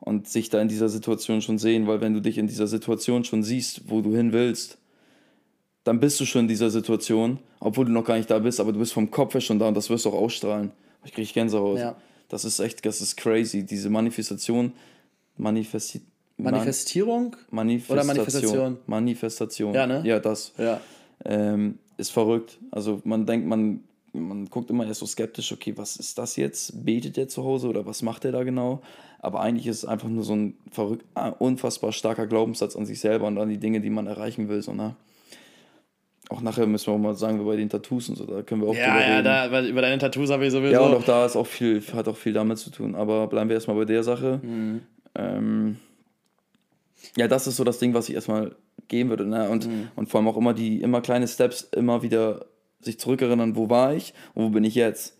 [0.00, 3.24] und sich da in dieser Situation schon sehen, weil wenn du dich in dieser Situation
[3.24, 4.78] schon siehst, wo du hin willst,
[5.88, 8.72] dann bist du schon in dieser Situation, obwohl du noch gar nicht da bist, aber
[8.72, 10.70] du bist vom Kopf her schon da und das wirst du auch ausstrahlen.
[11.04, 11.78] Ich kriege Gänsehaut.
[11.78, 11.96] Ja.
[12.28, 13.64] Das ist echt, das ist crazy.
[13.64, 14.72] Diese Manifestation,
[15.38, 16.02] Manifesti
[16.36, 17.36] Manifestierung?
[17.50, 17.96] Manifestation.
[17.98, 18.78] Oder Manifestation?
[18.86, 19.74] Manifestation.
[19.74, 20.02] Ja, ne?
[20.04, 20.80] Ja, das Ja.
[21.24, 22.58] ähm, ist verrückt.
[22.70, 23.80] Also man denkt, man,
[24.12, 26.84] man guckt immer erst so skeptisch, okay, was ist das jetzt?
[26.84, 28.82] Betet der zu Hause oder was macht der da genau?
[29.20, 33.00] Aber eigentlich ist es einfach nur so ein verrückt, äh, unfassbar starker Glaubenssatz an sich
[33.00, 34.62] selber und an die Dinge, die man erreichen will.
[34.62, 34.94] So, ne?
[36.30, 38.68] Auch nachher müssen wir auch mal sagen, bei den Tattoos und so, da können wir
[38.68, 39.24] auch drüber Ja, ja, reden.
[39.24, 40.72] da, weil über deine Tattoos habe ich sowieso.
[40.72, 42.94] Ja, und auch da ist auch viel, hat auch viel damit zu tun.
[42.94, 44.40] Aber bleiben wir erstmal bei der Sache.
[44.42, 44.80] Mhm.
[45.14, 45.76] Ähm,
[47.16, 48.54] ja, das ist so das Ding, was ich erstmal
[48.88, 49.24] geben würde.
[49.26, 49.48] Ne?
[49.48, 49.88] Und, Mhm.
[49.96, 52.44] und vor allem auch immer die immer kleine Steps, immer wieder
[52.80, 55.16] sich zurückerinnern, wo war ich und wo bin ich jetzt.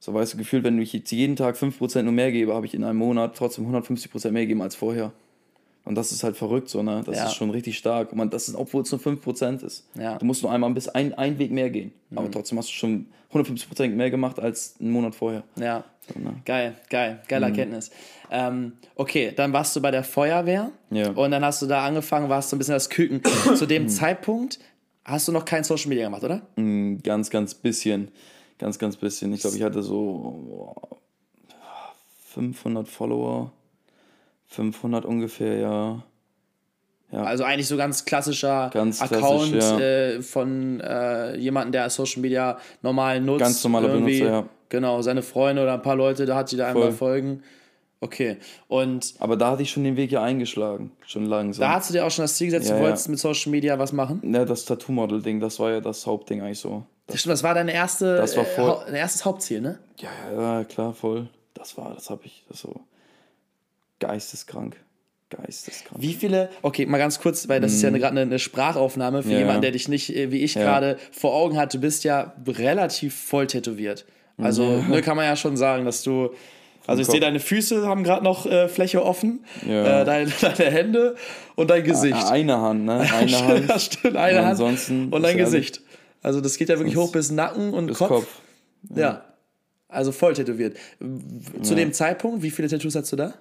[0.00, 2.74] So weißt du, gefühlt, wenn ich jetzt jeden Tag 5% nur mehr gebe, habe ich
[2.74, 5.12] in einem Monat trotzdem 150% mehr gegeben als vorher.
[5.88, 7.02] Und das ist halt verrückt so, ne?
[7.06, 7.24] Das Ja.
[7.26, 8.12] ist schon richtig stark.
[8.12, 9.86] Und man, das ist, obwohl es nur 5% ist.
[9.98, 10.14] Ja.
[10.14, 10.18] Mhm.
[10.18, 11.92] Du musst nur einmal bis ein, ein Weg mehr gehen.
[12.14, 15.42] Aber trotzdem hast du schon 150% mehr gemacht als einen Monat vorher.
[15.56, 15.84] Ja.
[16.12, 16.34] So, ne?
[16.44, 17.28] Geil, geil, Mhm.
[17.28, 17.90] geile Erkenntnis.
[18.30, 21.10] Ähm, okay, dann warst du bei der Feuerwehr Ja.
[21.10, 23.22] und dann hast du da angefangen, warst so ein bisschen das Küken.
[23.56, 24.58] Zu dem Zeitpunkt
[25.04, 26.42] hast du noch kein Social Media gemacht, oder?
[26.56, 28.08] Mm, Ganz, ganz bisschen.
[28.58, 29.32] Ganz, ganz bisschen.
[29.32, 30.98] Ich glaube, ich hatte so boah,
[32.34, 33.52] 500 Follower.
[34.48, 36.02] 500 ungefähr, ja.
[37.10, 39.78] Also eigentlich so ganz klassischer Ganz Account ja.
[39.80, 43.40] äh, von äh, jemandem, der Social Media normal nutzt.
[43.40, 43.88] Ganz normaler.
[43.88, 44.44] Benutzer, ja.
[44.68, 46.92] Genau, seine Freunde oder ein paar Leute, da hat die da einmal Voll.
[46.92, 47.42] folgen.
[48.00, 48.36] Okay.
[48.68, 51.62] Und Aber da hatte ich schon den Weg ja eingeschlagen, schon langsam.
[51.62, 52.84] da hast du dir auch schon das Ziel gesetzt, Ja, du ja.
[52.86, 54.20] wolltest mit Social Media was machen?
[54.30, 56.84] ja, das Tattoo-Model-Ding, das war ja das Hauptding eigentlich so.
[57.06, 59.78] Das, stimmt, das war deine erste, Das war äh, voll- Hau- dein erstes Hauptziel, ne?
[59.98, 60.10] Ja,
[60.58, 61.28] ja, klar, voll.
[61.54, 62.78] Das war, das habe ich, das so
[64.00, 64.76] geisteskrank.
[65.30, 66.00] Geisteskrank.
[66.02, 69.28] Wie viele, okay, mal ganz kurz, weil das ist ja gerade eine, eine Sprachaufnahme für
[69.28, 69.32] Mhm.
[69.34, 69.60] Ja, jemanden, ja.
[69.62, 73.46] der dich nicht, äh, wie ich gerade vor Augen hatte, du bist ja relativ voll
[73.46, 74.06] tätowiert.
[74.38, 76.30] Also, ne, kann man ja schon sagen, dass du,
[76.86, 80.02] also ich sehe, deine Füße haben gerade noch äh, Fläche offen, Ja.
[80.02, 81.16] äh, deine, deine Hände
[81.56, 82.14] und dein Gesicht.
[82.16, 83.00] Ah, Eine Hand, ne?
[83.12, 83.80] Eine Hand.
[83.82, 85.82] stimmt, eine Und Hand ansonsten und dein Gesicht.
[86.22, 88.08] Also das geht ja wirklich hoch bis Nacken und bis Kopf.
[88.08, 88.28] Kopf.
[88.94, 89.24] Ja.
[89.88, 90.76] Also voll tätowiert.
[91.62, 93.34] Zu dem Zeitpunkt, wie viele Tattoos hast du da?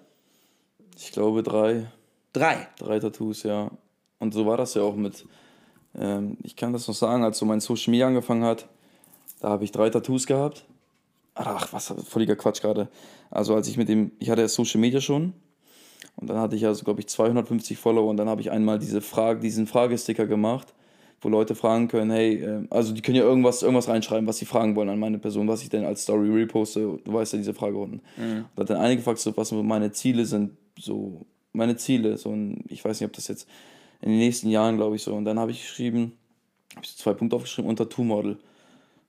[0.99, 1.87] Ich glaube drei.
[2.33, 2.67] Drei.
[2.79, 3.69] Drei Tattoos, ja.
[4.19, 5.25] Und so war das ja auch mit.
[5.95, 8.67] Ähm, ich kann das noch sagen, als so mein Social Media angefangen hat,
[9.39, 10.65] da habe ich drei Tattoos gehabt.
[11.35, 12.89] Ach, was, völliger Quatsch gerade.
[13.29, 15.33] Also als ich mit dem, ich hatte ja Social Media schon
[16.15, 19.01] und dann hatte ich also, glaube ich, 250 Follower und dann habe ich einmal diese
[19.01, 20.73] Frage, diesen Fragesticker gemacht,
[21.21, 24.45] wo Leute fragen können, hey, ähm, also die können ja irgendwas, irgendwas reinschreiben, was sie
[24.45, 27.53] fragen wollen an meine Person, was ich denn als Story reposte, du weißt ja diese
[27.53, 28.01] Fragerunden.
[28.55, 32.63] Da hat dann einige gefragt, so, was meine Ziele sind, so meine Ziele, so ein,
[32.67, 33.47] ich weiß nicht, ob das jetzt
[34.01, 35.13] in den nächsten Jahren, glaube ich, so.
[35.13, 36.13] Und dann habe ich geschrieben,
[36.75, 38.37] habe ich so zwei Punkte aufgeschrieben, unter Tattoo-Model.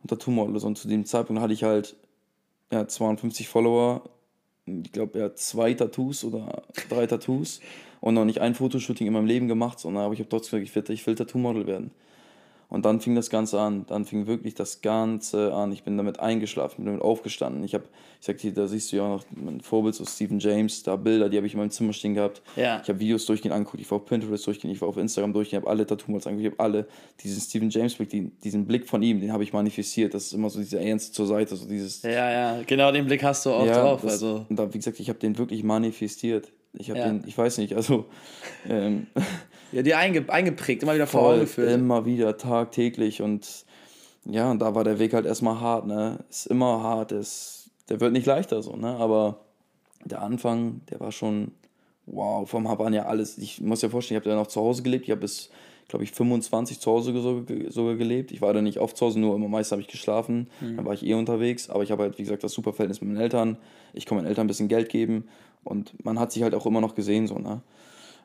[0.02, 0.58] Unter Tattoo-Model.
[0.58, 1.96] So, und zu dem Zeitpunkt hatte ich halt
[2.72, 4.02] ja, 250 Follower,
[4.66, 7.60] ich glaube, ja, zwei Tattoos oder drei Tattoos
[8.00, 10.68] und noch nicht ein Fotoshooting in meinem Leben gemacht, sondern aber ich habe trotzdem gesagt,
[10.68, 11.90] ich will, ich will Tattoo-Model werden.
[12.70, 15.72] Und dann fing das Ganze an, dann fing wirklich das Ganze an.
[15.72, 17.64] Ich bin damit eingeschlafen, bin damit aufgestanden.
[17.64, 17.84] Ich habe,
[18.20, 20.96] ich sag dir, da siehst du ja auch noch mein Vorbild, so Stephen James, da
[20.96, 22.42] Bilder, die habe ich in meinem Zimmer stehen gehabt.
[22.56, 22.82] Ja.
[22.82, 25.62] Ich habe Videos durchgehend angeguckt, ich war auf Pinterest durchgehend, ich war auf Instagram durchgehend,
[25.62, 26.86] ich habe alle Tattoo-Models angeguckt, ich habe alle,
[27.22, 30.12] diesen Stephen James-Blick, die, diesen Blick von ihm, den habe ich manifestiert.
[30.12, 33.22] Das ist immer so dieser Ernst zur Seite, so dieses, Ja, ja, genau den Blick
[33.22, 34.02] hast du auch ja, drauf.
[34.02, 34.44] das, Also.
[34.46, 36.52] und da, wie gesagt, ich habe den wirklich manifestiert.
[36.74, 37.06] Ich habe Ja.
[37.08, 38.06] den, ich weiß nicht, also
[38.68, 39.06] ähm,
[39.72, 41.70] Ja, dir einge eingeprägt, immer wieder vor Augen geführt.
[41.72, 43.66] immer wieder, tagtäglich und
[44.24, 46.24] ja, und da war der Weg halt erstmal hart, ne?
[46.28, 48.88] Ist immer hart, ist, der wird nicht leichter so, ne?
[48.96, 49.40] Aber
[50.04, 51.52] der Anfang, der war schon,
[52.06, 53.38] wow, vom Hab an ja alles.
[53.38, 55.50] Ich muss dir vorstellen, ich habe ja noch zu Hause gelebt, ich habe bis,
[55.88, 57.12] glaube ich, 25 zu Hause
[57.70, 58.30] sogar, gelebt.
[58.32, 60.92] Ich war da nicht oft zu Hause, nur immer meist habe ich geschlafen, dann war
[60.94, 63.56] ich eh unterwegs, aber ich habe halt, wie gesagt, das super Verhältnis mit meinen Eltern.
[63.94, 65.28] Ich kann meinen Eltern ein bisschen Geld geben
[65.68, 67.62] und man hat sich halt auch immer noch gesehen, so, ne?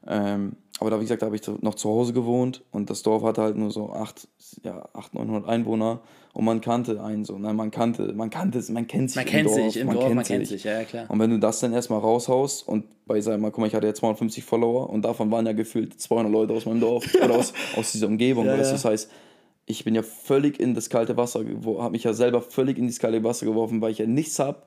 [0.06, 3.24] Ähm, aber da, wie gesagt, da habe ich noch zu Hause gewohnt und das Dorf
[3.24, 4.28] hatte halt nur so 8,
[4.64, 6.02] ja, 800, 900 Einwohner
[6.34, 7.54] und man kannte einen so, ne?
[7.54, 10.14] man kannte, man kannte es, man kennt sich Man im kennt Dorf, sich im Dorf,
[10.14, 11.06] man kennt sich, ja, klar.
[11.10, 13.88] Und wenn du das dann erstmal raushaust und bei, sag mal, guck mal, ich hatte
[13.88, 17.54] ja 250 Follower und davon waren ja gefühlt 200 Leute aus meinem Dorf oder aus,
[17.78, 18.58] aus dieser Umgebung, Ja, ja.
[18.58, 19.10] das heißt,
[19.68, 23.00] ich bin ja völlig in das kalte Wasser, habe mich ja selber völlig in das
[23.00, 24.64] kalte Wasser geworfen, weil ich ja nichts habe,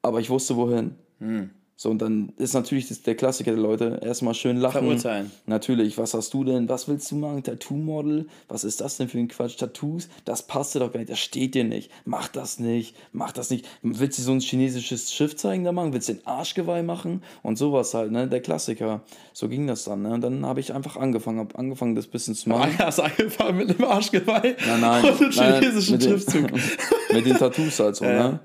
[0.00, 0.94] aber ich wusste wohin.
[1.18, 1.50] Hm.
[1.82, 4.82] So, und dann ist natürlich das, der Klassiker der Leute, erstmal schön lachen.
[4.86, 5.32] Verurteilen.
[5.46, 6.68] Natürlich, was hast du denn?
[6.68, 7.42] Was willst du machen?
[7.42, 8.28] Tattoo-Model?
[8.46, 9.56] Was ist das denn für ein Quatsch?
[9.58, 10.08] Tattoos?
[10.24, 11.90] Das passt dir doch gar nicht, das steht dir nicht.
[12.04, 13.66] Mach das nicht, mach das nicht.
[13.82, 15.92] Willst du so ein chinesisches Schiff zeigen da machen?
[15.92, 17.24] Willst du den Arschgeweih machen?
[17.42, 18.28] Und sowas halt, ne?
[18.28, 19.00] Der Klassiker.
[19.32, 20.14] So ging das dann, ne?
[20.14, 22.72] Und dann habe ich einfach angefangen, habe angefangen, das bisschen zu machen.
[22.78, 25.04] Hast du angefangen mit einem Arschgeweih Nein, nein.
[25.04, 26.52] und einem nein, chinesischen mit den- Schriftzug.
[27.12, 28.28] mit den Tattoos halt so, Ja.
[28.28, 28.40] ne?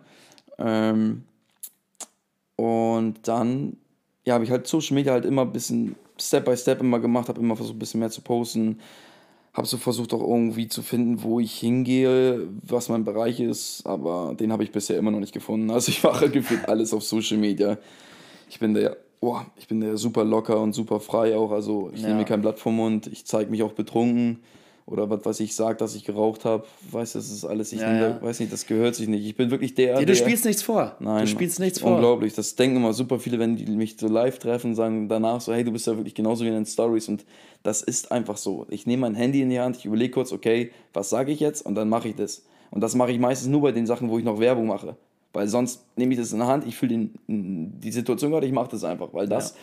[0.57, 1.23] Ähm,
[2.57, 3.77] und dann,
[4.25, 7.29] ja, habe ich halt Social Media halt immer ein bisschen Step by Step immer gemacht,
[7.29, 8.79] habe immer versucht, ein bisschen mehr zu posten.
[9.53, 14.35] Habe so versucht auch irgendwie zu finden, wo ich hingehe, was mein Bereich ist, aber
[14.39, 15.71] den habe ich bisher immer noch nicht gefunden.
[15.71, 17.77] Also ich mache gefühlt alles auf Social Media.
[18.49, 21.51] Ich bin der, oh, ich bin der super locker und super frei auch.
[21.51, 22.07] Also ich Ja.
[22.09, 24.39] nehme mir kein Blatt vom Mund, ich zeige mich auch betrunken
[24.87, 26.63] oder was weiß ich sage, dass ich geraucht habe.
[26.91, 28.21] Weißt du, das ist alles, ich Ja, nehme, ja.
[28.21, 29.25] weiß nicht, das gehört sich nicht.
[29.25, 30.95] Ich bin wirklich der, Ja, du spielst nichts vor.
[31.01, 31.95] Nein, du spielst nichts vor.
[31.95, 32.33] Unglaublich.
[32.33, 35.65] Das denken immer super viele, wenn die mich so live treffen, sagen danach so, hey,
[35.65, 37.09] du bist ja wirklich genauso wie in den Stories.
[37.09, 37.25] Und
[37.63, 38.65] das ist einfach so.
[38.69, 41.65] Ich nehme mein Handy in die Hand, ich überlege kurz, okay, was sage ich jetzt?
[41.65, 42.45] Und dann mache ich das.
[42.71, 44.95] Und das mache ich meistens nur bei den Sachen, wo ich noch Werbung mache.
[45.33, 48.69] Weil sonst nehme ich das in der Hand, ich fühle die Situation gerade, ich mache
[48.71, 49.09] das einfach.
[49.13, 49.55] Weil das,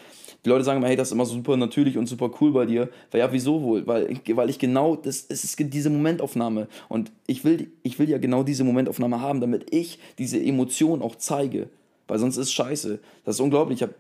[0.44, 2.90] die Leute sagen immer, hey, das ist immer super natürlich und super cool bei dir.
[3.10, 3.86] Weil ja, wieso wohl?
[3.86, 6.68] Weil, weil ich genau, das, es ist diese Momentaufnahme.
[6.88, 11.16] Und ich will, ich will ja genau diese Momentaufnahme haben, damit ich diese Emotion auch
[11.16, 11.68] zeige.
[12.08, 12.98] Weil sonst ist scheiße.
[13.24, 13.78] Das ist unglaublich.
[13.78, 13.94] Ich habe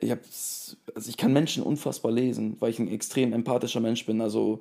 [0.00, 0.18] ich hab,
[0.94, 4.20] also ich kann Menschen unfassbar lesen, weil ich ein extrem empathischer Mensch bin.
[4.20, 4.60] Also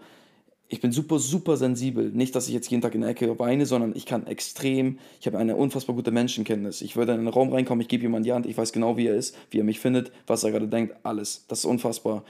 [0.74, 2.10] ich bin super, super sensibel.
[2.10, 5.28] Nicht, dass ich jetzt jeden Tag in der Ecke weine, sondern ich kann extrem, ich
[5.28, 6.82] habe eine unfassbar gute Menschenkenntnis.
[6.82, 9.06] Ich würde in einen Raum reinkommen, ich gebe jemandem die Hand, ich weiß genau, wie
[9.06, 11.46] er ist, wie er mich findet, was er gerade denkt, alles.
[11.48, 12.24] Das ist unfassbar.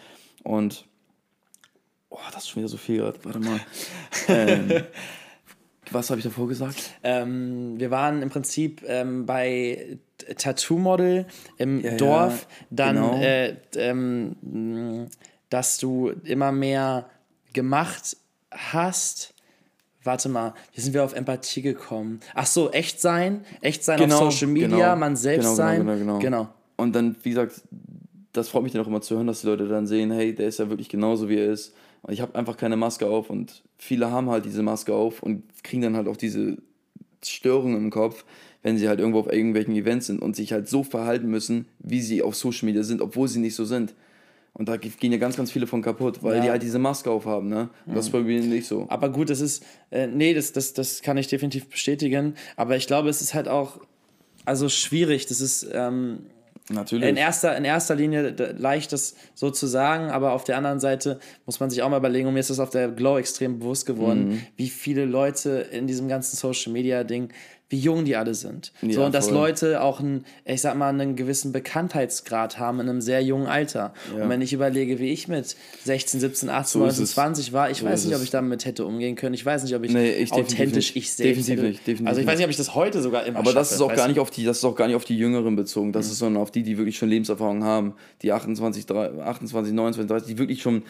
[0.43, 0.85] Und,
[2.09, 3.17] oh, das ist schon wieder so viel gerade.
[3.23, 3.61] Warte mal.
[4.27, 4.69] ähm,
[5.91, 6.95] was habe ich davor gesagt?
[7.01, 9.99] Ähm, wir waren im Prinzip ähm, bei
[10.35, 11.27] Tattoo-Model
[11.59, 13.21] im Ja, Dorf, ja, dann, genau.
[13.21, 15.07] äh, ähm,
[15.49, 17.09] dass du immer mehr
[17.53, 18.17] gemacht
[18.55, 19.33] hast.
[20.03, 22.19] Warte mal, wie sind wir auf Empathie gekommen?
[22.33, 25.79] Ach so, echt sein, echt sein auf Social Media, man selbst genau, sein.
[25.79, 26.47] Genau, genau, genau.
[26.75, 27.61] Und dann, wie gesagt,
[28.33, 30.47] das freut mich dann auch immer zu hören, dass die Leute dann sehen, hey, der
[30.47, 31.73] ist ja wirklich genauso, wie er ist.
[32.01, 35.43] Und ich habe einfach keine Maske auf und viele haben halt diese Maske auf und
[35.63, 36.57] kriegen dann halt auch diese
[37.23, 38.25] Störungen im Kopf,
[38.61, 42.01] wenn sie halt irgendwo auf irgendwelchen Events sind und sich halt so verhalten müssen, wie
[42.01, 43.93] sie auf Social Media sind, obwohl sie nicht so sind.
[44.55, 46.41] Und da gehen ja ganz, ganz viele von kaputt, weil Ja.
[46.43, 47.69] die halt diese Maske aufhaben, ne?
[47.87, 48.85] Und das ist bei mir nicht so.
[48.87, 52.35] Aber gut, das ist, äh, nee, das, das, das kann ich definitiv bestätigen.
[52.55, 53.79] Aber ich glaube, es ist halt auch,
[54.45, 55.25] also schwierig.
[55.25, 56.27] Das ist ähm,
[56.69, 57.09] Natürlich.
[57.09, 61.19] in, erster, in erster Linie leicht, das so zu sagen, aber auf der anderen Seite
[61.47, 63.85] muss man sich auch mal überlegen, und mir ist das auf der Glow extrem bewusst
[63.87, 64.41] geworden, Mhm.
[64.55, 67.29] wie viele Leute in diesem ganzen Social Media Ding,
[67.73, 68.71] wie jung die alle sind.
[68.81, 69.33] so, Ja, und dass voll.
[69.33, 73.95] Leute auch einen, ich sag mal, einen gewissen Bekanntheitsgrad haben in einem sehr jungen Alter.
[74.13, 77.11] Und wenn ich überlege, wie ich mit 16, 17, 18, So ist 19, es.
[77.13, 79.33] 20 war, ich So weiß nicht, ob ich damit hätte umgehen können.
[79.33, 82.27] Ich weiß nicht, ob ich, Nee, ich authentisch ich selbst Definitiv nicht, definitiv also ich
[82.27, 82.45] weiß nicht.
[82.45, 84.45] ob ich das heute sogar immer Aber das schaffe, ist auch gar nicht auf die,
[84.45, 85.91] das ist auch gar nicht auf die Jüngeren bezogen.
[85.91, 90.07] Das ist sondern auf die, die wirklich schon Lebenserfahrung haben, die 28, 3 28, 29,
[90.07, 90.83] 30, die wirklich schon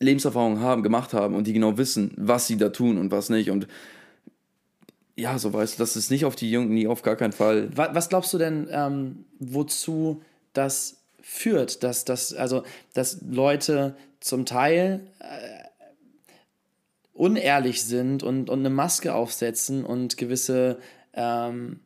[0.00, 3.50] Lebenserfahrung haben, gemacht haben und die genau wissen, was sie da tun und was nicht.
[3.50, 3.66] Und
[5.20, 7.74] ja, so weißt du, das ist nicht auf die Jungen, nie auf gar keinen Fall.
[7.76, 12.62] Wa- Was glaubst du denn, ähm, wozu das führt, dass, dass, also,
[12.94, 15.60] dass Leute zum Teil äh,
[17.12, 20.78] unehrlich sind und, und eine Maske aufsetzen und gewisse
[21.12, 21.80] ähm,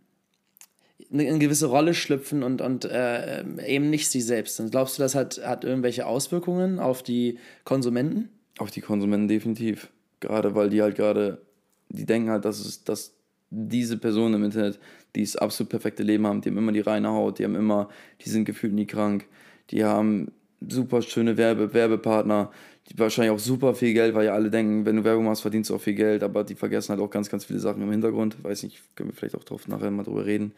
[1.13, 4.71] eine, eine gewisse Rolle schlüpfen und, und äh, eben nicht sie selbst sind.
[4.71, 8.31] Glaubst du, das hat, hat irgendwelche Auswirkungen auf die Konsumenten?
[8.59, 9.89] Auf die Konsumenten definitiv.
[10.21, 11.43] Gerade weil die halt gerade,
[11.89, 13.14] die denken halt, dass es, dass
[13.55, 14.79] diese Personen im Internet,
[15.15, 17.89] die das absolut perfekte Leben haben, die haben immer die reine Haut, die haben immer,
[18.25, 19.27] die sind gefühlt nie krank,
[19.71, 20.33] die haben
[20.69, 22.51] super schöne Werbe, Werbepartner,
[22.89, 25.71] die wahrscheinlich auch super viel Geld, weil ja alle denken, wenn du Werbung machst, verdienst
[25.71, 28.43] du auch viel Geld, aber die vergessen halt auch ganz, ganz viele Sachen im Hintergrund.
[28.43, 30.53] Weiß nicht, können wir vielleicht auch drauf nachher mal drüber reden.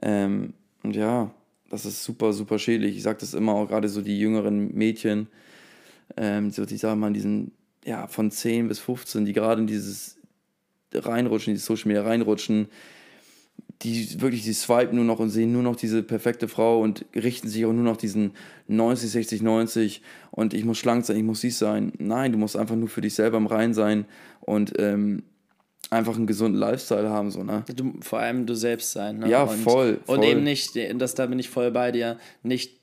[0.00, 1.34] Ähm, und ja,
[1.68, 2.96] das ist super, super schädlich.
[2.96, 5.28] Ich sage das immer auch gerade so die jüngeren Mädchen,
[6.16, 7.52] ähm, so, die sagen mal, diesen,
[7.84, 10.19] ja, von 10 bis 15, die gerade in dieses
[10.94, 12.68] reinrutschen, dieses Social Media reinrutschen,
[13.82, 17.48] die wirklich, die swipen nur noch und sehen nur noch diese perfekte Frau und richten
[17.48, 18.32] sich auch nur noch diesen
[18.68, 21.92] 90, 60, 90 und ich muss schlank sein, ich muss dies sein.
[21.98, 24.04] Nein, du musst einfach nur für dich selber im Rein sein
[24.40, 25.22] und ähm,
[25.88, 27.64] einfach einen gesunden Lifestyle haben, so, ne?
[27.74, 29.18] Du, vor allem du selbst sein.
[29.18, 29.28] Ne?
[29.28, 30.24] Ja, und, voll, Und voll.
[30.24, 32.78] eben nicht, das, da bin ich voll bei dir, nicht,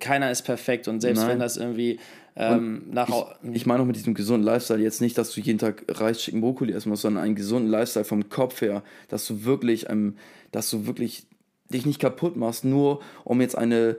[0.00, 1.30] keiner ist perfekt und selbst Nein.
[1.30, 2.00] wenn das irgendwie
[2.38, 3.08] ähm, nach...
[3.52, 6.40] Ich meine auch mit diesem gesunden Lifestyle jetzt nicht, dass du jeden Tag Reis, Chicken,
[6.40, 10.16] Brokkoli essen musst, sondern einen gesunden Lifestyle vom Kopf her, dass du wirklich, ähm,
[10.52, 11.26] dass du wirklich
[11.68, 13.96] dich nicht kaputt machst, nur um jetzt eine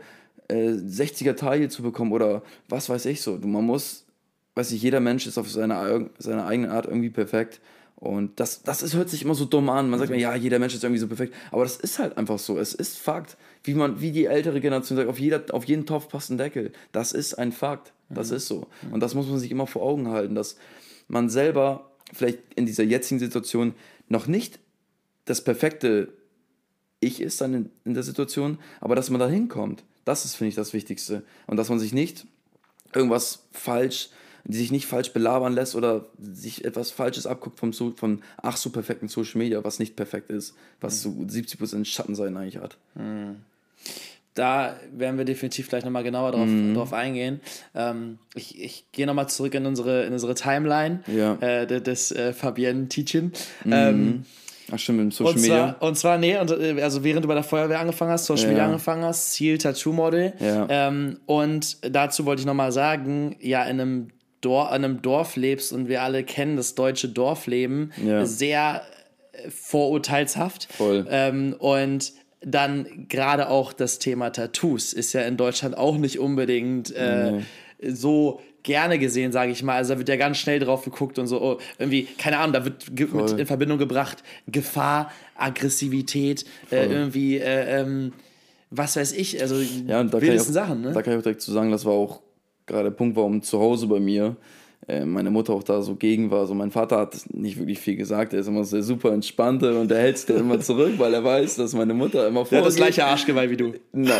[0.47, 3.38] äh, 60er Taille zu bekommen oder was weiß ich so.
[3.38, 4.06] Du, man muss,
[4.56, 7.62] weiß ich, jeder Mensch ist auf seine, seine eigene Art irgendwie perfekt.
[7.95, 9.89] Und das, das ist, hört sich immer so dumm an.
[9.89, 11.36] Man sagt mir, ja, jeder Mensch ist irgendwie so perfekt.
[11.52, 12.58] Aber das ist halt einfach so.
[12.58, 13.36] Es ist Fakt.
[13.63, 16.71] Wie, man, wie die ältere Generation sagt, auf, jeder, auf jeden Topf passt ein Deckel.
[16.93, 17.91] Das ist ein Fakt.
[18.10, 18.67] Das ist so.
[18.91, 20.58] Und das muss man sich immer vor Augen halten, dass
[21.08, 23.74] man selber vielleicht in dieser jetzigen Situation
[24.08, 24.60] noch nicht
[25.26, 26.10] das perfekte
[27.00, 29.84] Ich ist dann in, in der Situation, aber dass man da hinkommt.
[30.06, 31.24] Das ist, finde ich, das Wichtigste.
[31.45, 32.26] Und dass man sich nicht
[32.93, 34.10] irgendwas falsch,
[34.48, 39.08] sich nicht falsch belabern lässt oder sich etwas Falsches abguckt vom, vom ach so perfekten
[39.08, 42.78] Social Media, was nicht perfekt ist, was so 70% Schattenseiten eigentlich hat.
[44.35, 46.73] Da werden wir definitiv gleich nochmal genauer drauf, Mhm.
[46.75, 47.41] drauf eingehen.
[47.75, 51.33] Ähm, ich ich gehe nochmal zurück in unsere, in unsere Timeline Ja.
[51.41, 53.33] äh, de- des äh, Fabienne Tietjen.
[53.69, 54.23] Ähm,
[54.71, 55.75] Ach stimmt, mit Social und, Media.
[55.79, 58.43] zwar, und zwar, nee, und, äh, also während du bei der Feuerwehr angefangen hast, Social
[58.45, 58.49] Ja.
[58.51, 60.31] Media angefangen hast, Ziel Tattoo Model.
[60.39, 60.67] Ja.
[60.69, 64.07] Ähm, und dazu wollte ich nochmal sagen, ja, in einem,
[64.41, 67.91] Dor in einem Dorf lebst und wir alle kennen das deutsche Dorfleben
[68.23, 68.83] sehr
[69.33, 70.67] äh, vorurteilshaft.
[70.71, 71.05] Voll.
[71.09, 76.91] Ähm, und dann gerade auch das Thema Tattoos ist ja in Deutschland auch nicht unbedingt
[76.95, 77.41] äh,
[77.82, 79.75] so gerne gesehen, sage ich mal.
[79.75, 82.65] Also da wird ja ganz schnell drauf geguckt und so, oh, irgendwie, keine Ahnung, da
[82.65, 82.88] wird
[83.39, 88.13] in Verbindung gebracht Gefahr, Aggressivität, äh, irgendwie, äh, ähm,
[88.69, 90.91] was weiß ich, also Ja, ich auch, wildesten Sachen, ne?
[90.91, 92.21] da kann ich auch direkt zu sagen, das war auch
[92.65, 94.36] gerade der Punkt, warum zu Hause bei mir
[95.05, 96.39] meine Mutter auch da so gegen war.
[96.39, 99.79] Also mein Vater hat nicht wirklich viel gesagt, er ist immer so der super entspannte
[99.79, 102.59] und der hält sich dann immer zurück, weil er weiß, dass meine Mutter immer Der
[102.59, 102.93] hat das vorgeht.
[102.95, 103.73] gleiche Arschgeweih wie du.
[103.91, 104.11] Nein,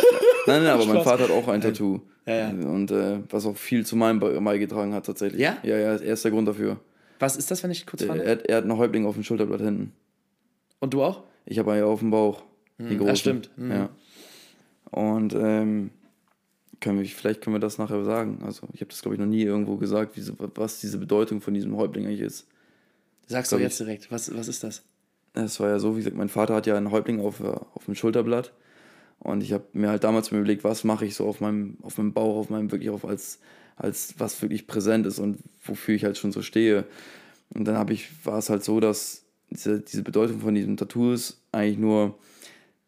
[0.46, 1.02] nein, nein, aber mein.
[1.02, 2.00] Vater hat auch ein Tattoo.
[2.26, 2.48] Ja, ja.
[2.50, 5.40] Und äh, was auch viel zu meinem Be- beigetragen hat tatsächlich.
[5.40, 5.56] Ja?
[5.64, 6.78] Ja, ja, er ist der Grund dafür.
[7.18, 8.22] Was ist das, wenn ich kurz frage?
[8.22, 9.92] Er, hat- er hat einen Häuptling auf dem Schulterblatt hinten.
[10.78, 11.22] Und du auch?
[11.46, 12.42] Ich habe einen auf dem Bauch.
[12.78, 13.06] Die großen.
[13.06, 13.50] das stimmt.
[13.56, 13.70] Mhm.
[13.72, 13.88] Ja.
[14.92, 15.90] Und ähm,
[16.80, 18.40] können wir, vielleicht können wir das nachher sagen.
[18.44, 21.54] Also ich habe das, glaube ich, noch nie irgendwo gesagt, wie, was diese Bedeutung von
[21.54, 22.46] diesem Häuptling eigentlich ist.
[23.26, 24.82] Sagst du jetzt direkt, was, was ist das?
[25.34, 27.84] Es war ja so, wie gesagt, mein Vater hat ja einen Häuptling auf, äh, auf
[27.84, 28.52] dem Schulterblatt.
[29.20, 32.12] Und ich habe mir halt damals überlegt, was mache ich so auf meinem, auf meinem
[32.12, 33.38] Bauch, auf meinem wirklich auf als,
[33.76, 36.86] als was wirklich präsent ist und wofür ich halt schon so stehe.
[37.54, 41.12] Und dann habe ich, war es halt so, dass diese, diese Bedeutung von diesem Tattoo
[41.12, 42.18] ist eigentlich nur,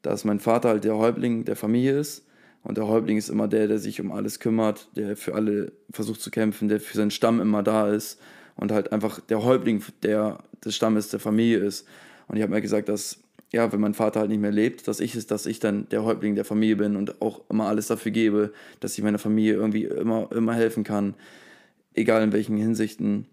[0.01, 2.25] dass mein Vater halt der Häuptling der Familie ist.
[2.63, 6.21] Und der Häuptling ist immer der, der sich um alles kümmert, der für alle versucht
[6.21, 8.21] zu kämpfen, der für seinen Stamm immer da ist
[8.57, 11.87] und halt einfach der Häuptling der, des Stammes der Familie ist.
[12.29, 13.19] Und ich habe mir gesagt, dass,
[13.53, 16.05] ja, wenn mein Vater halt nicht mehr lebt, dass ich es, dass ich dann der
[16.05, 19.85] Häuptling der Familie bin und auch immer alles dafür gebe, dass ich meiner Familie irgendwie
[19.85, 21.15] immer, immer helfen kann,
[21.95, 23.27] egal in welchen Hinsichten.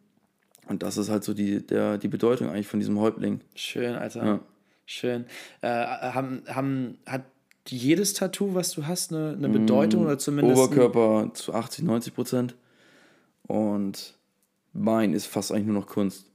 [0.67, 3.41] Und das ist halt so die, der, die Bedeutung eigentlich von diesem Häuptling.
[3.55, 4.25] Schön, Alter.
[4.25, 4.39] Ja.
[4.85, 5.25] Schön.
[5.61, 7.23] Äh, haben, haben, hat
[7.71, 10.61] jedes Tattoo, was du hast, eine, eine Bedeutung oder zumindest.
[10.61, 12.55] Oberkörper zu 80, 90 Prozent.
[13.43, 14.15] Und
[14.73, 16.25] Bein ist fast eigentlich nur noch Kunst.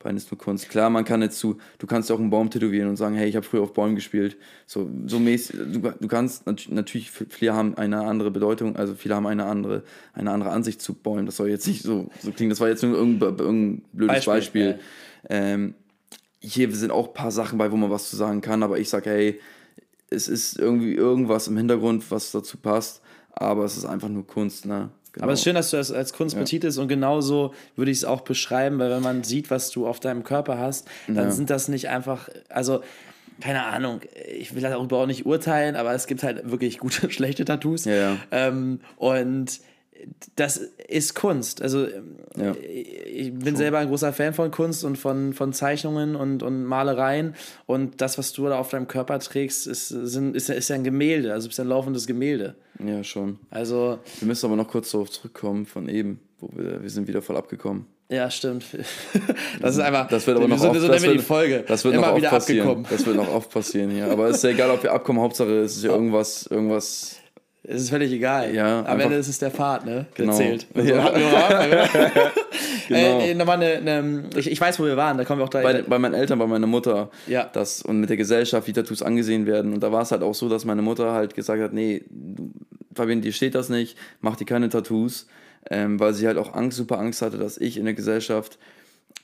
[0.00, 0.68] Bein ist nur Kunst.
[0.68, 3.36] Klar, man kann jetzt zu, du kannst auch einen Baum tätowieren und sagen, hey, ich
[3.36, 4.36] habe früher auf Bäumen gespielt.
[4.66, 9.14] So, so mäßig, du, du kannst, nat- natürlich, viele haben eine andere Bedeutung, also viele
[9.14, 11.26] haben eine andere, eine andere Ansicht zu Bäumen.
[11.26, 14.72] Das soll jetzt nicht so, so klingen, das war jetzt nur irgendein, irgendein blödes Beispiel,
[14.72, 14.80] Beispiel.
[15.30, 15.36] ja.
[15.36, 15.74] Ähm,
[16.40, 18.88] hier sind auch ein paar Sachen bei, wo man was zu sagen kann, aber ich
[18.88, 19.40] sage, hey,
[20.12, 23.00] es ist irgendwie irgendwas im Hintergrund, was dazu passt,
[23.32, 24.90] aber es ist einfach nur Kunst, ne?
[25.12, 25.24] Genau.
[25.24, 28.04] Aber es ist schön, dass du das als Kunst betitelst und genauso würde ich es
[28.06, 31.30] auch beschreiben, weil wenn man sieht, was du auf deinem Körper hast, dann Ja.
[31.30, 32.80] sind das nicht einfach, also
[33.40, 34.00] keine Ahnung,
[34.38, 37.84] ich will darüber auch nicht urteilen, aber es gibt halt wirklich gute, schlechte Tattoos.
[37.84, 38.16] Ja, ja.
[38.30, 39.60] Ähm, und
[40.36, 40.56] das
[40.88, 41.62] ist Kunst.
[41.62, 41.86] Also
[42.36, 42.54] Ja.
[42.62, 47.34] ich bin selber ein großer Fan von Kunst und von, von Zeichnungen und, und Malereien.
[47.66, 50.76] Und das, was du da auf deinem Körper trägst, ist, sind, ist, ja- ist ja
[50.76, 51.32] ein Gemälde.
[51.32, 52.54] Also ja ein laufendes Gemälde.
[52.84, 53.38] Ja, schon.
[53.50, 57.22] Also, Wir müssen aber noch kurz darauf zurückkommen von eben, wo wir, wir sind wieder
[57.22, 57.86] voll abgekommen.
[58.08, 58.64] ja, stimmt.
[59.60, 60.08] Das ist einfach.
[60.08, 61.64] Das wird aber noch so, oft, so das wird, die Folge.
[61.68, 62.66] Das wird Immer noch oft wieder passieren.
[62.66, 62.86] abgekommen.
[62.90, 64.06] Das wird noch oft passieren hier.
[64.10, 67.16] Aber es ist ja egal, ob wir abkommen, Hauptsache es ist ja irgendwas, irgendwas.
[67.64, 68.52] Es ist völlig egal.
[68.54, 70.06] Ja, Am Ende ist es der Pfad, ne?
[70.18, 70.36] Der Genau.
[70.36, 70.66] zählt.
[70.74, 71.04] Ja.
[71.04, 71.90] hatten wir mal.
[72.88, 73.20] Genau.
[73.20, 75.62] äh, nochmal eine, eine, ich, ich weiß, wo wir waren, da kommen wir auch Bei,
[75.62, 75.88] direkt.
[75.88, 77.10] bei meinen Eltern, bei meiner Mutter.
[77.28, 77.48] Ja.
[77.52, 79.72] Das, und mit der Gesellschaft, wie Tattoos angesehen werden.
[79.72, 82.02] Und da war es halt auch so, dass meine Mutter halt gesagt hat, nee,
[82.94, 85.26] Fabian, dir steht das nicht, mach dir keine Tattoos.
[85.70, 88.58] Ähm, weil sie halt auch Angst, super Angst hatte, dass ich in der Gesellschaft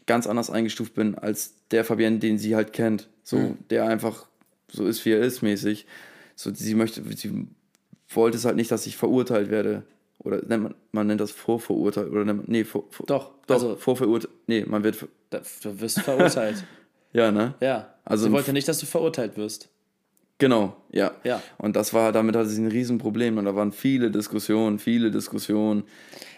[0.07, 3.09] ganz anders eingestuft bin als der Fabian, den sie halt kennt.
[3.25, 4.27] So, der einfach
[4.71, 5.85] so ist, wie er ist, mäßig.
[6.37, 7.49] So, sie möchte, sie
[8.11, 9.83] wollte es halt nicht, dass ich verurteilt werde.
[10.21, 12.11] Oder nennt man, man nennt das vorverurteilt.
[12.11, 14.33] Oder nennt man, nee, vor, vor, Doch, doch, also- vorverurteilt.
[14.47, 16.65] Nee, man wird, Da- Du wirst verurteilt.
[17.13, 17.55] ja, ne?
[17.61, 17.95] ja.
[18.05, 19.69] Also Sie wollte nicht, dass du verurteilt wirst.
[20.41, 21.13] Genau, ja.
[21.25, 21.43] Ja.
[21.59, 25.83] Und das war, damit hatte sie ein Riesenproblem und da waren viele Diskussionen, viele Diskussionen.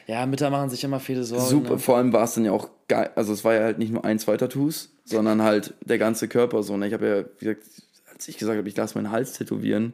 [0.06, 1.44] Ja, Mütter machen sich immer viele Sorgen.
[1.44, 1.78] Super, Ne?
[1.78, 4.02] vor allem war es dann ja auch geil, also es war ja halt nicht nur
[4.04, 6.76] ein, zwei Tattoos, sondern halt der ganze Körper so.
[6.78, 6.86] Ne?
[6.88, 7.66] Ich habe ja, wie gesagt,
[8.12, 9.92] als ich gesagt habe, ich lasse meinen Hals tätowieren,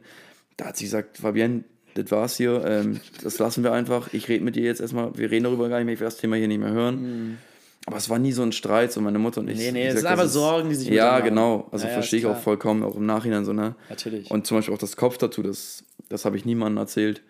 [0.57, 4.13] da hat sie gesagt, Fabienne, das war's hier, ähm, das lassen wir einfach.
[4.13, 6.17] Ich rede mit dir jetzt erstmal, wir reden darüber gar nicht mehr, ich will das
[6.17, 7.37] Thema hier nicht mehr hören.
[7.85, 9.57] Aber es war nie so ein Streit, so meine Mutter und ich.
[9.57, 9.63] Mhm.
[9.63, 11.69] Nee, nee, es sind aber Sorgen, die sich Ja, genau.
[11.71, 13.75] Also Ja, ja, verstehe ich auch vollkommen, auch im Nachhinein so, ne?
[13.89, 14.29] Natürlich.
[14.29, 17.21] Und zum Beispiel auch das Kopftattoo, das, das habe ich niemandem erzählt.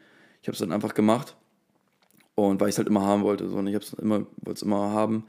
[0.42, 1.36] Ich habe es dann einfach gemacht.
[2.34, 3.48] Und weil ich es halt immer haben wollte.
[3.50, 3.58] So.
[3.58, 5.26] Und ich habe es immer, wollte es immer haben.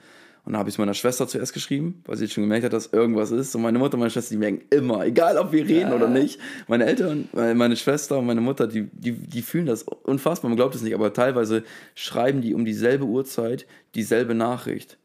[0.49, 2.87] Und dann habe ich es meiner Schwester zuerst geschrieben, weil sie schon gemerkt hat, dass
[2.87, 3.55] irgendwas ist.
[3.55, 6.41] Und meine Mutter und meine Schwester, die merken immer, egal ob wir reden oder nicht.
[6.69, 10.49] Meine Eltern, äh, meine Schwester und meine Mutter, die, die, die fühlen das unfassbar.
[10.49, 14.97] Man glaubt es nicht, aber teilweise schreiben die um dieselbe Uhrzeit dieselbe Nachricht.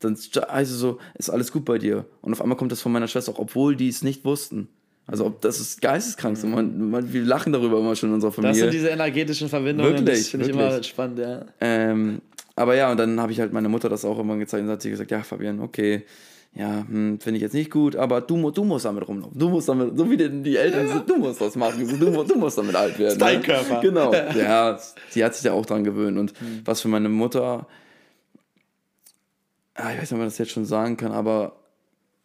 [0.00, 2.04] Dann heißt es so, ist alles gut bei dir.
[2.20, 4.66] Und auf einmal kommt das von meiner Schwester, auch obwohl die es nicht wussten.
[5.06, 6.36] Also ob das ist geisteskrank.
[6.38, 8.54] So, man, man, wir lachen darüber immer schon in unserer Familie.
[8.54, 9.92] das sind diese energetischen Verbindungen.
[9.92, 11.46] Wirklich, das finde ich immer spannend, ja.
[11.60, 12.20] Ähm,
[12.56, 14.82] aber ja, und dann habe ich halt meine Mutter das auch immer gezeigt und hat
[14.82, 16.04] sie gesagt, ja, Fabian, okay,
[16.54, 19.36] ja, hm, finde ich jetzt nicht gut, aber du, du musst damit rumlaufen.
[19.36, 21.86] Du musst damit, so wie die, Eltern sind, du musst das machen.
[21.98, 23.18] Du, du musst damit alt werden.
[23.18, 23.44] dein ne?
[23.44, 23.80] Körper.
[23.80, 24.12] Genau.
[24.36, 24.78] Ja,
[25.10, 26.16] sie hat sich ja auch dran gewöhnt.
[26.16, 26.62] Und Hm.
[26.64, 27.66] was für meine Mutter,
[29.74, 31.56] ah, ich weiß nicht, ob man das jetzt schon sagen kann, aber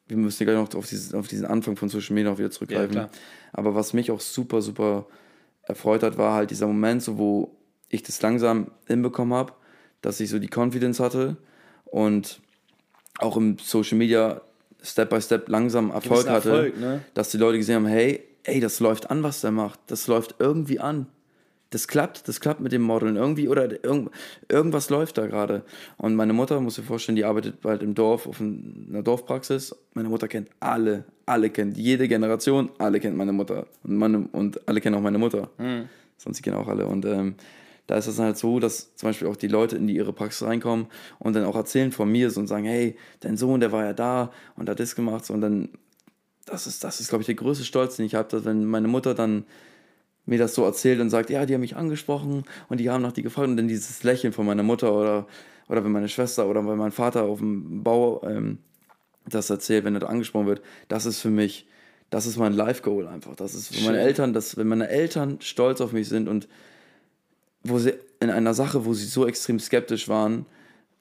[0.07, 2.91] wir müssen gleich noch auf, dieses, auf diesen Anfang von Social Media noch wieder zurückgreifen.
[2.91, 3.09] klar.
[3.51, 5.07] aber was mich auch super, super
[5.63, 7.55] erfreut hat, war halt dieser Moment, so, wo
[7.89, 9.53] ich das langsam hinbekommen habe,
[10.01, 11.37] dass ich so die Confidence hatte
[11.85, 12.39] und
[13.19, 14.41] auch im Social Media
[14.81, 17.01] Step by Step langsam Erfolg hatte, Erfolg, ne?
[17.13, 19.79] dass die Leute gesehen haben, hey, ey, das läuft an, was der macht.
[19.87, 21.07] Das läuft irgendwie an.
[21.71, 24.09] das klappt, das klappt mit dem Modeln irgendwie oder irgend,
[24.47, 25.63] irgendwas läuft da gerade.
[25.97, 29.75] Und meine Mutter, muss ich vorstellen, die arbeitet bald im Dorf, auf einer Dorfpraxis.
[29.93, 34.67] Meine Mutter kennt alle, alle kennt jede Generation, alle kennt meine Mutter und, meine, und
[34.67, 35.49] alle kennen auch meine Mutter.
[35.57, 35.89] Mhm.
[36.17, 36.87] Sonst sie kennen auch alle.
[36.87, 37.35] Und ähm,
[37.89, 40.47] da ist es halt so, dass zum Beispiel auch die Leute in die ihre Praxis
[40.47, 40.85] reinkommen
[41.17, 43.93] und dann auch erzählen von mir so und sagen, hey, dein Sohn, der war ja
[43.93, 45.69] da und hat das gemacht so, und dann
[46.45, 48.87] das ist, das ist glaube ich, der größte Stolz, den ich habe, dass wenn meine
[48.87, 49.43] Mutter dann
[50.27, 53.11] mir das so erzählt und sagt, ja, die haben mich angesprochen und die haben nach
[53.11, 55.25] die gefragt und dann dieses Lächeln von meiner Mutter oder,
[55.67, 58.59] oder wenn meine Schwester oder wenn mein Vater auf dem Bau ähm,
[59.25, 61.67] das erzählt, wenn er da angesprochen wird, das ist für mich,
[62.11, 63.35] das ist mein Life-Goal einfach.
[63.35, 66.47] Das ist für meine Eltern, dass, wenn meine Eltern stolz auf mich sind und
[67.63, 70.45] wo sie in einer Sache, wo sie so extrem skeptisch waren,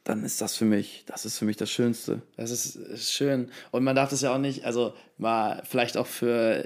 [0.04, 2.22] dann ist das für mich, das ist für mich das Schönste.
[2.36, 3.50] Das ist, ist schön.
[3.72, 6.64] Und man darf das ja auch nicht, also mal vielleicht auch für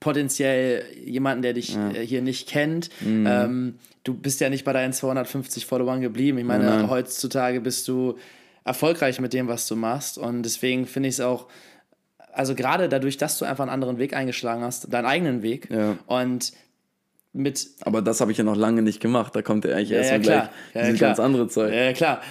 [0.00, 1.90] potenziell jemanden, der dich ja.
[1.90, 2.90] Äh, hier nicht kennt.
[3.00, 3.26] Mhm.
[3.26, 6.38] Ähm, du bist ja nicht bei deinen 250 Followern geblieben.
[6.38, 8.16] Ich meine, nein, heutzutage bist du
[8.64, 10.18] erfolgreich mit dem, was du machst.
[10.18, 11.46] Und deswegen finde ich es auch,
[12.32, 15.68] also gerade dadurch, dass du einfach einen anderen Weg eingeschlagen hast, deinen eigenen Weg.
[15.70, 15.96] Ja.
[16.06, 16.52] Und
[17.38, 17.68] mit.
[17.80, 19.34] Aber das habe ich ja noch lange nicht gemacht.
[19.34, 21.08] Da kommt ja eigentlich erst ja, ja, gleich ja, klar.
[21.10, 21.72] ganz andere Zeit.
[21.72, 22.22] Ja, klar.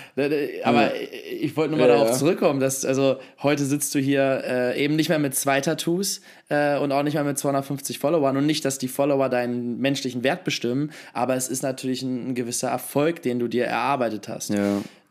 [0.64, 0.92] Aber
[1.40, 5.10] ich wollte nur mal darauf zurückkommen, dass also heute sitzt du hier äh, eben nicht
[5.10, 8.78] mehr mit zwei Tattoos äh, und auch nicht mehr mit 250 Followern und nicht, dass
[8.78, 13.40] die Follower deinen menschlichen Wert bestimmen, aber es ist natürlich ein, ein gewisser Erfolg, den
[13.40, 14.54] du dir erarbeitet hast.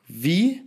[0.09, 0.63] Wie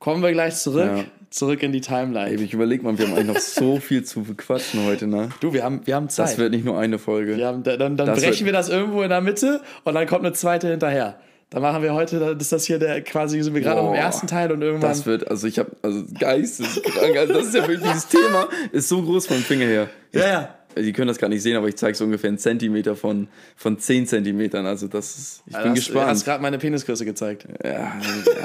[0.00, 1.06] kommen wir gleich zurück?
[1.30, 2.30] zurück in die Timeline.
[2.30, 5.28] Ey, ich überlege mal, wir haben eigentlich noch so viel zu bequatschen heute, ne?
[5.40, 6.26] Du, wir haben, wir haben Zeit.
[6.26, 7.36] Das wird nicht nur eine Folge.
[7.36, 10.34] Wir haben, dann dann brechen wir das irgendwo in der Mitte und dann kommt eine
[10.34, 11.20] zweite hinterher.
[11.50, 13.94] Dann machen wir heute, dann ist das hier der quasi, sind wir gerade noch im
[13.94, 14.88] ersten Teil und irgendwann.
[14.88, 18.88] Das wird, also ich habe, also geisteskrank, also das ist ja wirklich, dieses Thema ist
[18.88, 19.88] so groß vom Finger her.
[20.12, 20.54] Ja, ja.
[20.76, 23.78] Die können das gar nicht sehen, aber ich zeige so ungefähr einen Zentimeter von, von
[23.78, 24.66] 10 Zentimetern.
[24.66, 26.04] Also das ist, ich bin hast, gespannt.
[26.04, 27.46] Du hast gerade meine Penisgröße gezeigt.
[27.62, 27.98] Ja, ja,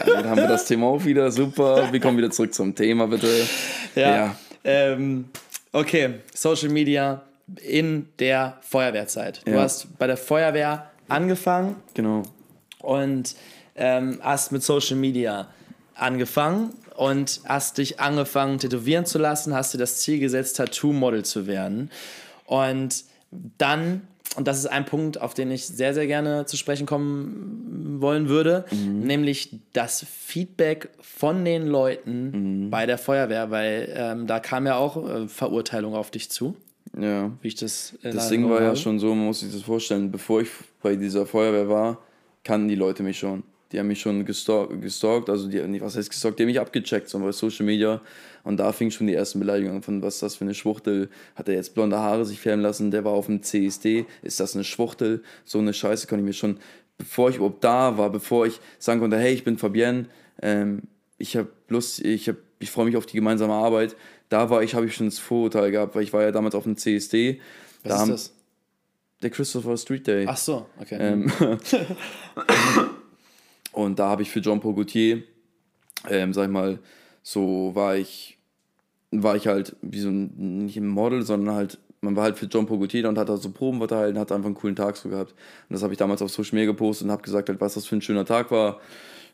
[0.06, 1.32] dann haben wir das Thema auch wieder.
[1.32, 1.92] Super.
[1.92, 3.28] Wir kommen wieder zurück zum Thema, bitte.
[3.96, 4.16] Ja.
[4.16, 4.36] ja.
[4.64, 5.26] Ähm,
[5.72, 7.22] okay, Social Media
[7.62, 9.42] in der Feuerwehrzeit.
[9.46, 9.62] Du ja.
[9.62, 11.76] hast bei der Feuerwehr angefangen.
[11.94, 12.24] Genau.
[12.80, 13.36] Und
[13.76, 15.48] ähm, hast mit Social Media
[15.96, 21.48] angefangen und hast dich angefangen tätowieren zu lassen, hast dir das Ziel gesetzt, Tattoo-Model zu
[21.48, 21.90] werden.
[22.46, 23.06] Und
[23.58, 24.02] dann,
[24.36, 28.30] und das ist ein Punkt, auf den ich sehr, sehr gerne zu sprechen kommen wollen
[28.30, 29.02] würde, mhm.
[29.02, 32.70] nämlich das Feedback von den Leuten mhm.
[32.70, 36.56] bei der Feuerwehr, weil ähm, da kam ja auch äh, Verurteilung auf dich zu.
[37.00, 37.32] Ja.
[37.42, 37.98] Wie ich das.
[38.02, 40.50] das Ding war ja schon so, man muss sich das vorstellen, bevor ich
[40.82, 41.98] bei dieser Feuerwehr war,
[42.44, 43.44] kannten die Leute mich schon.
[43.72, 47.10] Die haben mich schon gestalkt, gestalkt also die, was heißt gestalkt, die haben mich abgecheckt,
[47.10, 48.02] so bei Social Media.
[48.44, 51.10] Und da fing schon die ersten Beleidigungen von, was ist das für eine Schwuchtel?
[51.36, 52.92] Hat er jetzt blonde Haare sich färben lassen?
[52.92, 54.06] Der war auf dem CSD.
[54.22, 55.24] Ist das eine Schwuchtel?
[55.44, 56.60] So eine Scheiße konnte ich mir schon,
[56.98, 60.06] bevor ich überhaupt da war, bevor ich sagen konnte, hey, ich bin Fabienne,
[60.42, 60.84] ähm,
[61.18, 63.96] ich habe Lust, ich, hab, ich freue mich auf die gemeinsame Arbeit.
[64.30, 66.64] Da war ich, habe ich schon das Vorurteil gehabt, weil ich war ja damals auf
[66.64, 67.40] dem CSD.
[67.84, 68.34] Was da ist haben, das?
[69.24, 70.26] Der Christopher Street Day.
[70.28, 70.98] Ach so, okay.
[71.00, 71.32] Ähm,
[73.76, 75.24] Und da habe ich für John Paul Gaultier,
[76.10, 76.80] ähm, sag ich mal,
[77.24, 78.38] so war ich,
[79.12, 82.46] war ich halt wie so ein, nicht ein Model, sondern halt, man war halt für
[82.46, 84.96] John Paul Gaultier und hat da so Proben verteilt und hat einfach einen coolen Tag
[84.96, 85.32] so gehabt.
[85.32, 87.86] Und das habe ich damals auf Social Media gepostet und habe gesagt, halt, was das
[87.86, 88.80] für ein schöner Tag war.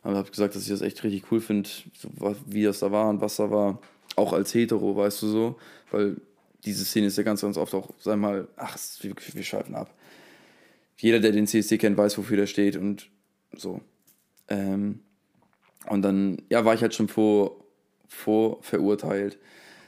[0.02, 2.10] Und habe gesagt, dass ich das echt richtig cool finde, so,
[2.48, 3.80] wie das da war und was da war.
[4.16, 5.60] Auch als Hetero, weißt du so.
[5.92, 6.18] Weil
[6.66, 9.94] diese Szene ist ja ganz, ganz oft auch, sag mal, ach, wir, wir schweifen ab.
[10.98, 13.08] Jeder, der den CSD kennt, weiß, wofür der steht und
[13.56, 13.82] so.
[14.52, 15.00] Ähm,
[15.88, 17.64] und dann, ja, war ich halt schon vor,
[18.08, 19.40] vor verurteilt.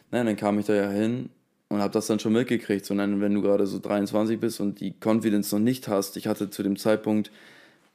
[0.09, 1.29] Na, dann kam ich da ja hin
[1.67, 2.85] und habe das dann schon mitgekriegt.
[2.85, 6.27] So, dann, wenn du gerade so 23 bist und die Confidence noch nicht hast, ich
[6.27, 7.29] hatte zu dem Zeitpunkt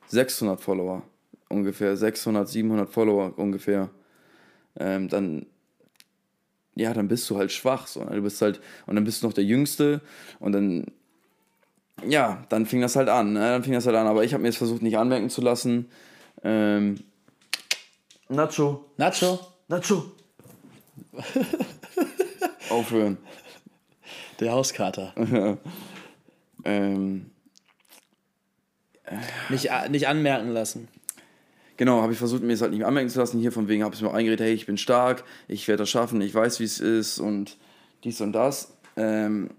[0.08, 1.02] 600 Follower,
[1.48, 3.90] ungefähr 600, 700 Follower ungefähr,
[4.78, 5.46] ähm, dann
[6.74, 7.88] ja, dann bist du halt schwach.
[7.88, 8.04] So.
[8.04, 10.00] Du bist halt, und dann bist du noch der Jüngste
[10.38, 10.86] und dann,
[12.06, 13.32] ja, dann fing das halt an.
[13.32, 13.40] Ne?
[13.40, 14.06] Dann fing das halt an.
[14.06, 15.86] Aber ich habe mir jetzt versucht, nicht anmerken zu lassen.
[16.42, 17.00] Ähm,
[18.28, 18.84] Nacho.
[18.96, 19.40] Nacho.
[19.68, 20.12] Nacho.
[22.70, 23.18] Aufhören.
[24.40, 25.14] Der Hauskater.
[26.64, 27.30] ähm,
[29.48, 30.88] nicht, nicht anmerken lassen.
[31.76, 33.38] Genau, habe ich versucht, mir es halt nicht anmerken zu lassen.
[33.38, 35.90] Hier von wegen habe ich mir auch eingeredet, hey, ich bin stark, ich werde das
[35.90, 37.56] schaffen, ich weiß, wie es ist und
[38.04, 38.76] dies und das.
[38.96, 39.50] Ähm,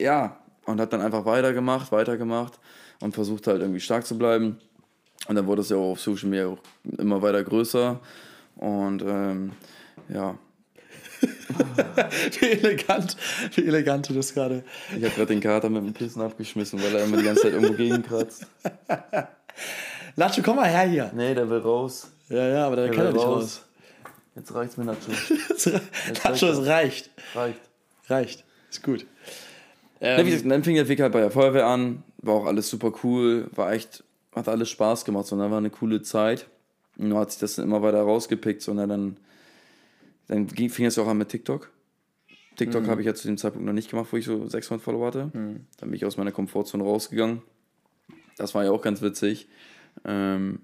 [0.00, 2.58] ja, und hat dann einfach weitergemacht, weitergemacht
[3.00, 4.58] und versucht halt irgendwie stark zu bleiben.
[5.28, 6.58] Und dann wurde es ja auch auf Social Media auch
[6.98, 8.00] immer weiter größer.
[8.56, 9.52] Und ähm,
[10.08, 10.36] ja.
[12.40, 13.16] wie elegant,
[13.54, 14.64] wie elegant du das gerade.
[14.96, 17.52] Ich habe gerade den Kater mit dem Kissen abgeschmissen, weil er immer die ganze Zeit
[17.52, 18.46] irgendwo gegenkratzt.
[20.16, 21.10] Nacho, komm mal her hier.
[21.14, 22.10] Nee, der will raus.
[22.28, 23.42] Ja, ja, aber der, der kann ja nicht raus.
[23.42, 23.64] raus.
[24.36, 25.10] Jetzt reicht's mir, Nacho.
[26.24, 27.10] Nacho, es reicht.
[27.34, 27.60] Reicht.
[28.08, 28.44] Reicht.
[28.70, 29.06] Ist gut.
[30.00, 32.92] Ähm, ja, dann fing der Weg halt bei der Feuerwehr an, war auch alles super
[33.02, 34.02] cool, war echt,
[34.32, 36.48] hat alles Spaß gemacht, so, dann war eine coole Zeit.
[36.98, 39.16] Und dann hat sich das dann immer weiter rausgepickt, so, und dann,
[40.28, 41.70] dann fing es auch an mit TikTok.
[42.56, 42.88] TikTok mhm.
[42.88, 45.30] habe ich ja zu dem Zeitpunkt noch nicht gemacht, wo ich so 600 Follower hatte.
[45.32, 45.66] Mhm.
[45.78, 47.42] Dann bin ich aus meiner Komfortzone rausgegangen.
[48.36, 49.48] Das war ja auch ganz witzig.
[50.04, 50.60] Ähm,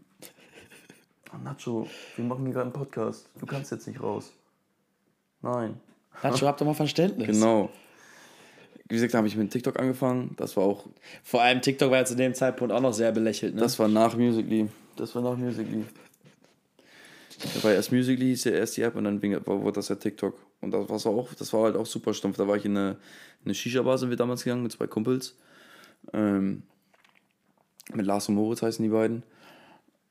[1.33, 3.31] oh, Nacho, wir machen hier gerade einen Podcast.
[3.39, 4.33] Du kannst jetzt nicht raus.
[5.43, 5.81] Nein.
[6.23, 7.29] Nacho, hab doch mal Verständnis.
[7.29, 7.71] Genau.
[8.89, 10.35] Wie gesagt, da habe ich mit TikTok angefangen.
[10.37, 10.87] Das war auch.
[11.25, 13.61] Vor allem TikTok war ja zu dem Zeitpunkt auch noch sehr belächelt, ne?
[13.61, 14.69] Das war nach Musically.
[14.95, 15.85] Das war nach Musically.
[17.55, 20.39] Da war erst Musically, hieß ja erst die App und dann wurde das ja TikTok.
[20.61, 22.37] Und das war auch, das war halt auch super stumpf.
[22.37, 22.97] Da war ich in eine,
[23.45, 25.37] eine Shisha-Bar, sind wir damals gegangen mit zwei Kumpels.
[26.13, 26.63] Ähm,
[27.93, 29.23] mit Lars und Moritz heißen die beiden.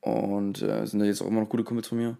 [0.00, 2.16] Und äh, sind ja jetzt auch immer noch gute Kumpels von mir.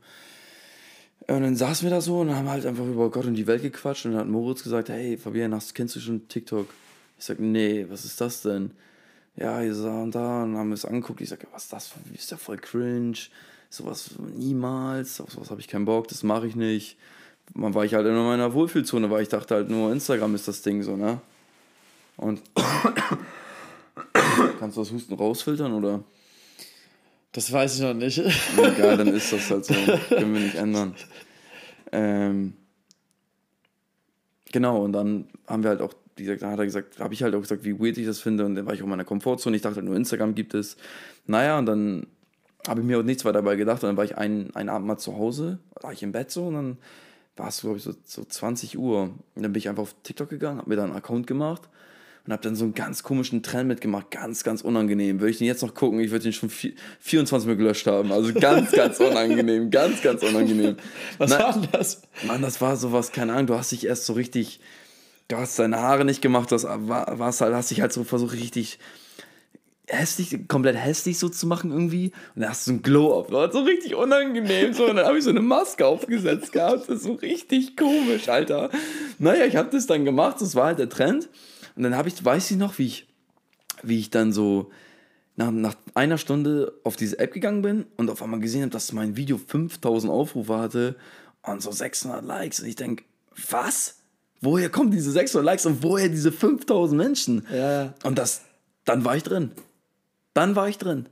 [1.28, 3.62] Und dann saßen wir da so und haben halt einfach über Gott und die Welt
[3.62, 4.06] gequatscht.
[4.06, 6.68] Und dann hat Moritz gesagt: Hey, Fabian, hast, kennst du schon TikTok?
[7.18, 8.70] Ich sag: Nee, was ist das denn?
[9.36, 10.44] Ja, hier sah und da.
[10.44, 11.20] Und dann haben wir es angeguckt.
[11.20, 11.92] Ich sag: Was ist das?
[12.14, 13.18] Ist ja voll cringe.
[13.70, 15.20] Sowas niemals.
[15.20, 16.06] Auf sowas habe ich keinen Bock.
[16.08, 16.96] Das mache ich nicht.
[17.54, 20.62] Man war ich halt in meiner Wohlfühlzone, weil ich dachte halt nur, Instagram ist das
[20.62, 21.20] Ding so, ne?
[22.16, 22.40] Und.
[24.58, 26.02] Kannst du das Husten rausfiltern oder?
[27.33, 28.18] Das weiß ich noch nicht.
[28.18, 29.74] Egal, dann ist das halt so.
[30.09, 30.95] Können wir nicht ändern.
[31.93, 32.55] Ähm,
[34.53, 37.35] genau, und dann haben wir halt auch, gesagt, da hat er gesagt, habe ich halt
[37.35, 38.47] auch gesagt, wie weird ich das finde.
[38.47, 39.55] Und dann war ich auch in meiner Komfortzone.
[39.55, 40.77] Ich dachte halt nur, Instagram gibt es.
[41.27, 42.07] Naja, und dann
[42.66, 43.83] habe ich mir auch nichts weiter dabei gedacht.
[43.83, 46.47] Und dann war ich einen, einen Abend mal zu Hause, war ich im Bett so
[46.47, 46.79] und dann
[47.37, 49.03] war es, glaube ich, so, so 20 Uhr.
[49.35, 51.68] Und dann bin ich einfach auf TikTok gegangen, habe mir da einen Account gemacht
[52.27, 55.20] und habe dann so einen ganz komischen Trend mitgemacht, ganz, ganz unangenehm.
[55.20, 58.11] Würde ich den jetzt noch gucken, ich würde den schon 24 Mal gelöscht haben.
[58.12, 60.77] Also ganz, ganz unangenehm, ganz, ganz unangenehm.
[61.18, 62.03] Was Na, war denn das?
[62.24, 64.61] Mann, das war sowas, keine Ahnung, du hast dich erst so richtig,
[65.29, 68.35] du hast deine Haare nicht gemacht, du hast, warst halt, hast dich halt so versucht,
[68.35, 68.79] richtig
[69.89, 72.12] hässlich, komplett hässlich so zu machen irgendwie.
[72.35, 74.72] Und dann hast du so ein Glow-Up, war so richtig unangenehm.
[74.72, 74.87] So.
[74.87, 76.89] Und dann habe ich so eine Maske aufgesetzt gehabt.
[76.89, 78.70] Das ist so richtig komisch, Alter.
[79.18, 81.29] Naja, ich habe das dann gemacht, das war halt der Trend.
[81.77, 83.07] Und dann habe ich, weiß ich noch, wie ich,
[83.83, 84.70] wie ich dann so
[85.37, 88.93] nach, nach einer Stunde auf diese App gegangen bin und auf einmal gesehen habe, dass
[88.93, 90.97] mein Video 5000 Aufrufe hatte
[91.43, 92.61] und so 600 Likes.
[92.61, 93.05] Und ich denke,
[93.51, 93.99] was?
[94.41, 97.47] Woher kommen diese 600 Likes und woher diese 5000 Menschen?
[97.53, 97.95] Ja.
[98.03, 98.43] Und das,
[98.85, 99.51] dann war ich drin.
[100.35, 101.07] Dann war ich drin.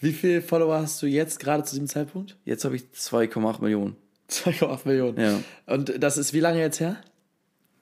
[0.00, 2.36] Wie viele Follower hast du jetzt gerade zu diesem Zeitpunkt?
[2.44, 3.96] Jetzt habe ich 2,8 Millionen.
[4.30, 5.20] 2,8 Millionen.
[5.20, 5.40] Ja.
[5.66, 6.96] Und das ist wie lange jetzt her?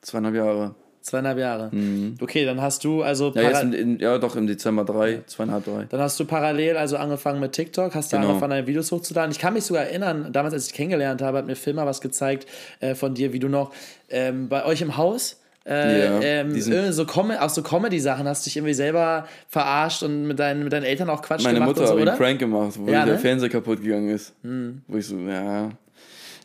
[0.00, 0.74] Zweieinhalb Jahre.
[1.04, 1.68] Zweieinhalb Jahre.
[1.70, 2.14] Mhm.
[2.18, 3.30] Okay, dann hast du also.
[3.34, 5.84] Ja, jetzt in, ja, doch im Dezember drei, zweieinhalb, drei.
[5.90, 8.30] Dann hast du parallel also angefangen mit TikTok, hast da genau.
[8.30, 9.30] angefangen, deine Videos hochzuladen.
[9.30, 12.46] Ich kann mich sogar erinnern, damals, als ich kennengelernt habe, hat mir Filmer was gezeigt
[12.80, 13.74] äh, von dir, wie du noch
[14.08, 15.38] ähm, bei euch im Haus.
[15.66, 20.26] Äh, yeah, ähm, so Com auch so Comedy-Sachen hast du dich irgendwie selber verarscht und
[20.26, 21.76] mit deinen, mit deinen Eltern auch Quatsch Meine gemacht.
[21.76, 23.20] Meine Mutter so, hat einen Prank gemacht, wo ja, der ne?
[23.20, 24.32] Fernseher kaputt gegangen ist.
[24.42, 24.80] Mhm.
[24.88, 25.68] Wo ich so, ja.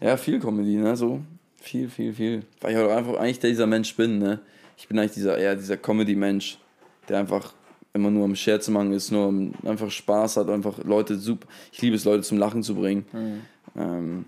[0.02, 0.98] Ja, viel Comedy, ne?
[0.98, 1.22] So.
[1.70, 2.44] Viel, viel, viel.
[2.62, 4.40] Weil ich halt einfach eigentlich dieser Mensch bin, ne?
[4.76, 6.58] ich bin eigentlich dieser, eher dieser Comedy-Mensch,
[7.08, 7.54] der einfach
[7.94, 9.32] immer nur am Scherze machen ist, nur
[9.64, 11.48] einfach Spaß hat, einfach Leute super.
[11.72, 13.06] Ich liebe es, Leute zum Lachen zu bringen.
[13.14, 13.42] Mhm.
[13.80, 14.26] Ähm,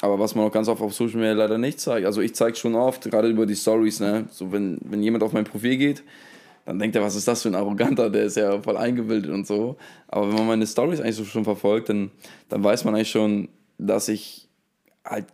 [0.00, 2.06] aber was man auch ganz oft auf Social Media leider nicht zeigt.
[2.06, 4.26] Also ich zeige schon oft, gerade über die Stories, ne?
[4.30, 6.04] So wenn, wenn jemand auf mein Profil geht,
[6.66, 9.44] dann denkt er, was ist das für ein Arroganter, der ist ja voll eingebildet und
[9.44, 9.76] so.
[10.06, 12.12] Aber wenn man meine Stories eigentlich so schon verfolgt, dann,
[12.48, 14.46] dann weiß man eigentlich schon, dass ich
[15.04, 15.26] halt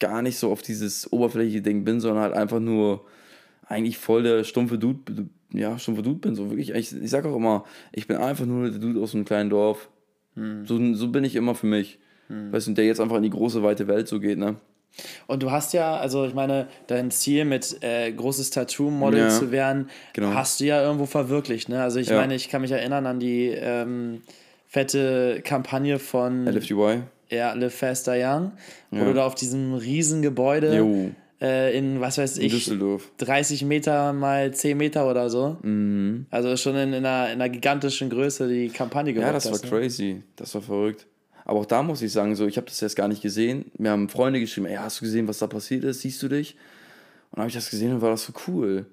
[0.00, 3.04] gar nicht so auf dieses oberflächliche Ding bin, sondern halt einfach nur
[3.66, 6.34] eigentlich voll der stumpfe Dude, ja, stumpfe Dude bin.
[6.34, 9.24] So wirklich, ich, ich sag auch immer, ich bin einfach nur der Dude aus einem
[9.24, 9.88] kleinen Dorf.
[10.34, 10.66] Hm.
[10.66, 11.98] So, so bin ich immer für mich.
[12.28, 12.52] Hm.
[12.52, 14.56] Weißt du, der jetzt einfach in die große, weite Welt so geht, ne?
[15.28, 19.52] Und du hast ja, also ich meine, dein Ziel mit äh, großes Tattoo-Model ja, zu
[19.52, 20.34] werden, genau.
[20.34, 21.82] hast du ja irgendwo verwirklicht, ne?
[21.82, 22.16] Also ich ja.
[22.16, 24.22] meine, ich kann mich erinnern an die ähm,
[24.66, 27.02] fette Kampagne von LFGY.
[27.30, 28.52] Ja, Live Faster Young,
[28.90, 29.04] wo ja.
[29.04, 31.10] du da auf diesem riesen Gebäude jo
[31.40, 33.10] äh, in, was weiß ich, Düsseldorf.
[33.18, 35.56] 30 Meter mal 10 Meter oder so.
[35.62, 36.26] Mhm.
[36.30, 39.64] Also schon in, in, einer, in einer gigantischen Größe die Kampagne gemacht Ja, das hast,
[39.64, 39.84] war ne?
[39.84, 40.22] crazy.
[40.36, 41.06] Das war verrückt.
[41.44, 43.70] Aber auch da muss ich sagen, so, ich habe das jetzt gar nicht gesehen.
[43.78, 46.02] Mir haben Freunde geschrieben, ey, hast du gesehen, was da passiert ist?
[46.02, 46.54] Siehst du dich?
[47.30, 48.86] Und dann habe ich das gesehen und war das so cool.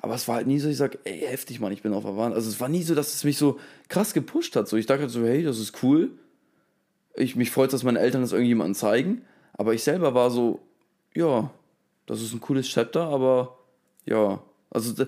[0.00, 2.16] Aber es war halt nie so, ich sag, ey, heftig, Mann, ich bin auf der
[2.16, 2.34] Wand.
[2.34, 3.58] Also es war nie so, dass es mich so
[3.88, 4.68] krass gepusht hat.
[4.68, 6.12] So, ich dachte halt so, hey, das ist cool.
[7.18, 9.22] Ich, mich freut, dass meine Eltern das irgendjemandem zeigen.
[9.52, 10.60] Aber ich selber war so,
[11.14, 11.50] ja,
[12.06, 13.58] das ist ein cooles Chapter, aber
[14.06, 14.40] ja,
[14.70, 15.04] also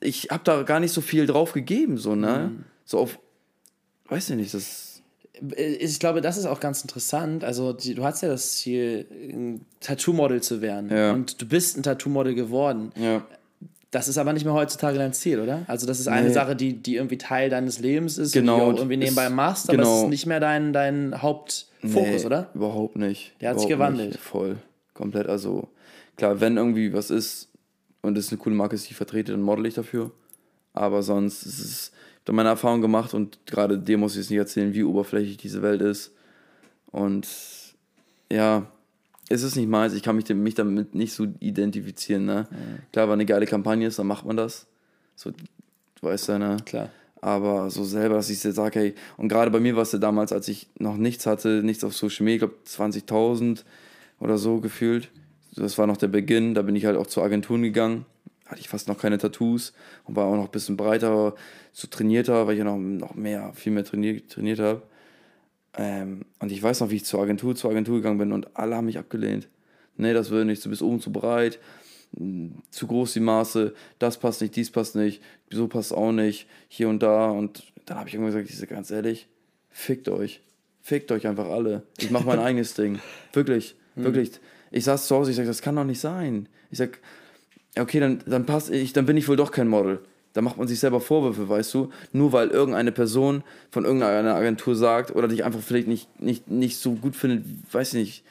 [0.00, 2.50] ich habe da gar nicht so viel drauf gegeben, so, ne?
[2.52, 2.64] Mhm.
[2.84, 3.18] So auf,
[4.06, 5.02] weiß ich nicht, das.
[5.56, 7.44] Äh, ich glaube, das ist auch ganz interessant.
[7.44, 10.90] Also, die, du hast ja das Ziel, ein Tattoo-Model zu werden.
[10.90, 11.12] Ja.
[11.12, 12.92] Und du bist ein Tattoo-Model geworden.
[12.96, 13.24] Ja.
[13.92, 15.64] Das ist aber nicht mehr heutzutage dein Ziel, oder?
[15.68, 16.32] Also, das ist eine nee.
[16.32, 19.28] Sache, die, die irgendwie Teil deines Lebens ist genau, und die du auch irgendwie nebenbei
[19.28, 19.96] machst, aber genau.
[19.98, 22.48] es ist nicht mehr dein, dein Hauptfokus, nee, oder?
[22.54, 23.34] Überhaupt nicht.
[23.42, 24.12] Der hat sich gewandelt.
[24.12, 24.20] Nicht.
[24.20, 24.56] Voll.
[24.94, 25.28] Komplett.
[25.28, 25.68] Also,
[26.16, 27.50] klar, wenn irgendwie was ist
[28.00, 30.10] und es eine coole Marke ist, die ich vertrete, dann model ich dafür.
[30.72, 34.30] Aber sonst ist es, ich habe meine Erfahrung gemacht und gerade dir muss ich jetzt
[34.30, 36.12] nicht erzählen, wie oberflächlich diese Welt ist.
[36.90, 37.28] Und
[38.30, 38.66] ja,
[39.32, 42.26] es ist nicht meins, ich kann mich, mich damit nicht so identifizieren.
[42.26, 42.46] Ne?
[42.50, 42.56] Ja.
[42.92, 44.66] Klar, wenn eine geile Kampagne ist, dann macht man das.
[45.16, 45.36] So, du
[46.02, 46.58] weißt ja, ne?
[46.64, 46.90] Klar.
[47.20, 49.98] Aber so selber, dass ich jetzt sage, hey, und gerade bei mir war es ja
[49.98, 53.62] damals, als ich noch nichts hatte, nichts auf Social Media, ich glaube 20.000
[54.20, 55.08] oder so gefühlt.
[55.54, 58.06] Das war noch der Beginn, da bin ich halt auch zu Agenturen gegangen,
[58.46, 59.72] hatte ich fast noch keine Tattoos
[60.04, 61.34] und war auch noch ein bisschen breiter,
[61.72, 64.82] so trainierter, weil ich ja noch, noch mehr, viel mehr trainiert, trainiert habe.
[65.76, 68.76] Ähm, und ich weiß noch, wie ich zur Agentur, zur Agentur gegangen bin und alle
[68.76, 69.48] haben mich abgelehnt.
[69.96, 71.58] Nee, das will nicht, du bist oben zu breit,
[72.70, 76.88] zu groß die Maße, das passt nicht, dies passt nicht, so passt auch nicht, hier
[76.88, 77.30] und da.
[77.30, 79.28] Und dann habe ich irgendwann gesagt, ich sage ganz ehrlich,
[79.70, 80.42] fickt euch.
[80.82, 81.84] Fickt euch einfach alle.
[81.98, 82.98] Ich mache mein eigenes Ding.
[83.32, 84.04] Wirklich, mhm.
[84.04, 84.32] wirklich.
[84.70, 86.48] Ich saß zu Hause, ich sage, das kann doch nicht sein.
[86.70, 86.92] Ich sage,
[87.78, 90.00] okay, dann, dann passt ich, dann bin ich wohl doch kein Model.
[90.32, 91.90] Da macht man sich selber Vorwürfe, weißt du?
[92.12, 96.78] Nur weil irgendeine Person von irgendeiner Agentur sagt oder dich einfach vielleicht nicht, nicht, nicht
[96.78, 98.24] so gut findet, weiß ich nicht,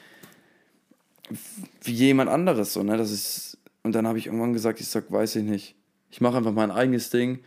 [1.82, 2.96] wie jemand anderes, so, ne?
[2.96, 3.58] Das ist.
[3.84, 5.74] Und dann habe ich irgendwann gesagt, ich sag, weiß ich nicht.
[6.10, 7.40] Ich mache einfach mein eigenes Ding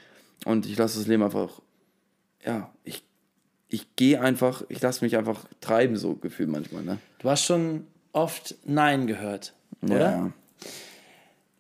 [0.45, 1.62] und ich lasse das Leben einfach.
[2.45, 3.03] Ja, ich,
[3.70, 6.97] ich gehe einfach, ich lasse mich einfach treiben, so gefühlt manchmal, ne?
[7.20, 9.97] Du hast schon oft Nein gehört, oder?
[10.12, 10.32] Ja.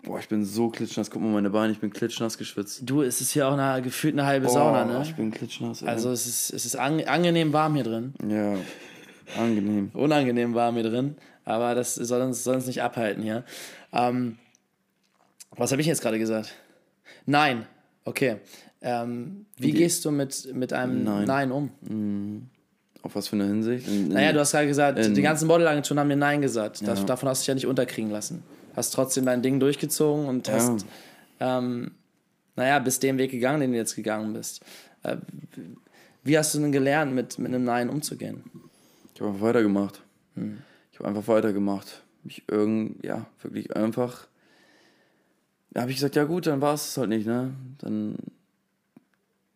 [0.05, 1.09] Boah, ich bin so klitschnass.
[1.09, 2.81] Guck mal meine Beine, ich bin klitschnass geschwitzt.
[2.83, 5.01] Du, es ist hier auch eine, gefühlt eine halbe Boah, Sauna, ne?
[5.03, 5.81] ich bin klitschnass.
[5.81, 5.87] Ey.
[5.87, 8.13] Also es ist, es ist an, angenehm warm hier drin.
[8.29, 8.55] Ja,
[9.35, 9.89] angenehm.
[9.93, 13.43] Unangenehm warm hier drin, aber das soll uns, soll uns nicht abhalten hier.
[13.93, 14.37] Ähm,
[15.55, 16.53] was habe ich jetzt gerade gesagt?
[17.25, 17.65] Nein,
[18.03, 18.37] okay.
[18.81, 19.77] Ähm, wie okay.
[19.79, 21.71] gehst du mit, mit einem Nein, Nein um?
[21.81, 22.49] Mhm.
[23.01, 23.87] Auf was für eine Hinsicht?
[23.87, 26.81] In, in, naja, du hast gerade gesagt, in, die ganzen Modelagenturen haben dir Nein gesagt.
[26.81, 26.93] Ja.
[26.93, 28.43] davon hast du dich ja nicht unterkriegen lassen
[28.75, 30.53] hast trotzdem dein Ding durchgezogen und ja.
[30.53, 30.85] hast,
[31.39, 31.91] ähm,
[32.55, 34.63] naja, bist den Weg gegangen, den du jetzt gegangen bist.
[35.03, 35.17] Äh,
[36.23, 38.43] wie hast du denn gelernt, mit, mit einem Nein umzugehen?
[39.13, 40.01] Ich habe einfach weitergemacht.
[40.35, 40.57] Hm.
[40.91, 42.03] Ich habe einfach weitergemacht.
[42.23, 44.27] Mich irgend, ja, wirklich einfach.
[45.71, 47.53] Da habe ich gesagt, ja gut, dann war es halt nicht, ne?
[47.79, 48.15] Dann,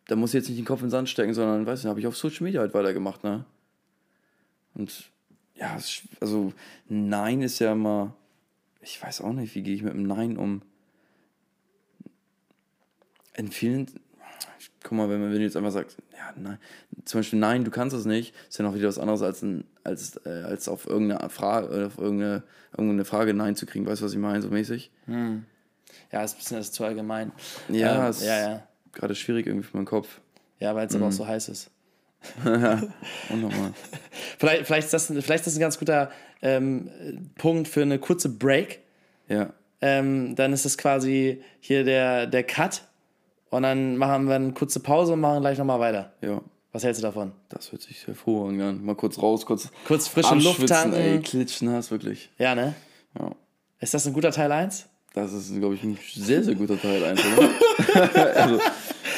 [0.06, 1.98] dann muss ich jetzt nicht den Kopf in den Sand stecken, sondern, weiß nicht, habe
[1.98, 3.44] ich auf Social Media halt weitergemacht, ne?
[4.74, 5.10] Und
[5.56, 5.76] ja,
[6.20, 6.52] also
[6.88, 8.14] Nein ist ja immer,
[8.80, 10.62] ich weiß auch nicht, wie gehe ich mit einem Nein um.
[13.34, 13.86] In vielen,
[14.82, 16.58] guck mal, wenn man wenn du jetzt einfach sagst, ja, nein,
[17.04, 19.64] zum Beispiel nein, du kannst es nicht, ist ja noch wieder was anderes als, ein,
[19.84, 23.86] als, äh, als auf irgendeine Frage, auf irgendeine, irgendeine Frage Nein zu kriegen.
[23.86, 24.90] Weißt du, was ich meine, so mäßig?
[25.06, 25.44] Hm.
[26.12, 27.32] Ja, ist ein bisschen das zu allgemein.
[27.68, 28.68] Ja, ähm, ist ja, ja.
[28.92, 30.20] gerade schwierig irgendwie für meinen Kopf.
[30.58, 30.98] Ja, weil es mhm.
[30.98, 31.16] aber auch hm.
[31.16, 31.70] so heiß ist.
[32.44, 32.82] Ja,
[33.30, 33.72] unnormal.
[34.38, 36.10] vielleicht, vielleicht, ist das, vielleicht ist das ein ganz guter
[36.42, 36.90] ähm,
[37.36, 38.80] Punkt für eine kurze Break.
[39.28, 39.50] Ja.
[39.80, 42.82] Ähm, dann ist es quasi hier der, der Cut.
[43.50, 46.12] Und dann machen wir eine kurze Pause und machen gleich nochmal weiter.
[46.20, 46.40] Ja.
[46.72, 47.32] Was hältst du davon?
[47.48, 48.84] Das hört sich hervorragend an.
[48.84, 49.70] Mal kurz raus, kurz.
[49.86, 50.94] Kurz frische Luft tanken.
[50.94, 52.30] Ey, klitschen hast, wirklich.
[52.38, 52.74] Ja, ne?
[53.18, 53.32] Ja.
[53.80, 54.86] Ist das ein guter Teil 1?
[55.14, 57.20] Das ist, glaube ich, ein sehr, sehr guter Teil 1,
[58.36, 58.60] also,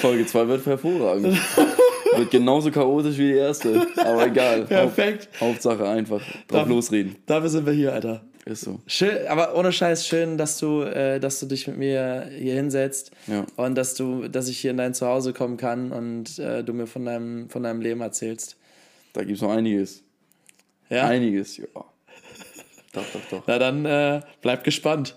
[0.00, 1.38] Folge 2 wird hervorragend.
[2.16, 3.86] Wird genauso chaotisch wie die erste.
[3.96, 4.64] Aber egal.
[4.64, 5.28] Perfekt.
[5.34, 7.16] Haupt, Hauptsache einfach drauf da, losreden.
[7.26, 8.22] Dafür sind wir hier, Alter.
[8.44, 8.80] Ist so.
[8.86, 13.12] Schön, aber ohne Scheiß schön, dass du, äh, dass du dich mit mir hier hinsetzt
[13.28, 13.46] ja.
[13.56, 16.88] und dass du, dass ich hier in dein Zuhause kommen kann und äh, du mir
[16.88, 18.56] von deinem, von deinem Leben erzählst.
[19.12, 20.02] Da gibt es noch einiges.
[20.90, 21.06] Ja.
[21.06, 21.66] Einiges, ja.
[21.74, 23.42] Doch, doch, doch.
[23.46, 25.16] Na dann äh, bleib gespannt.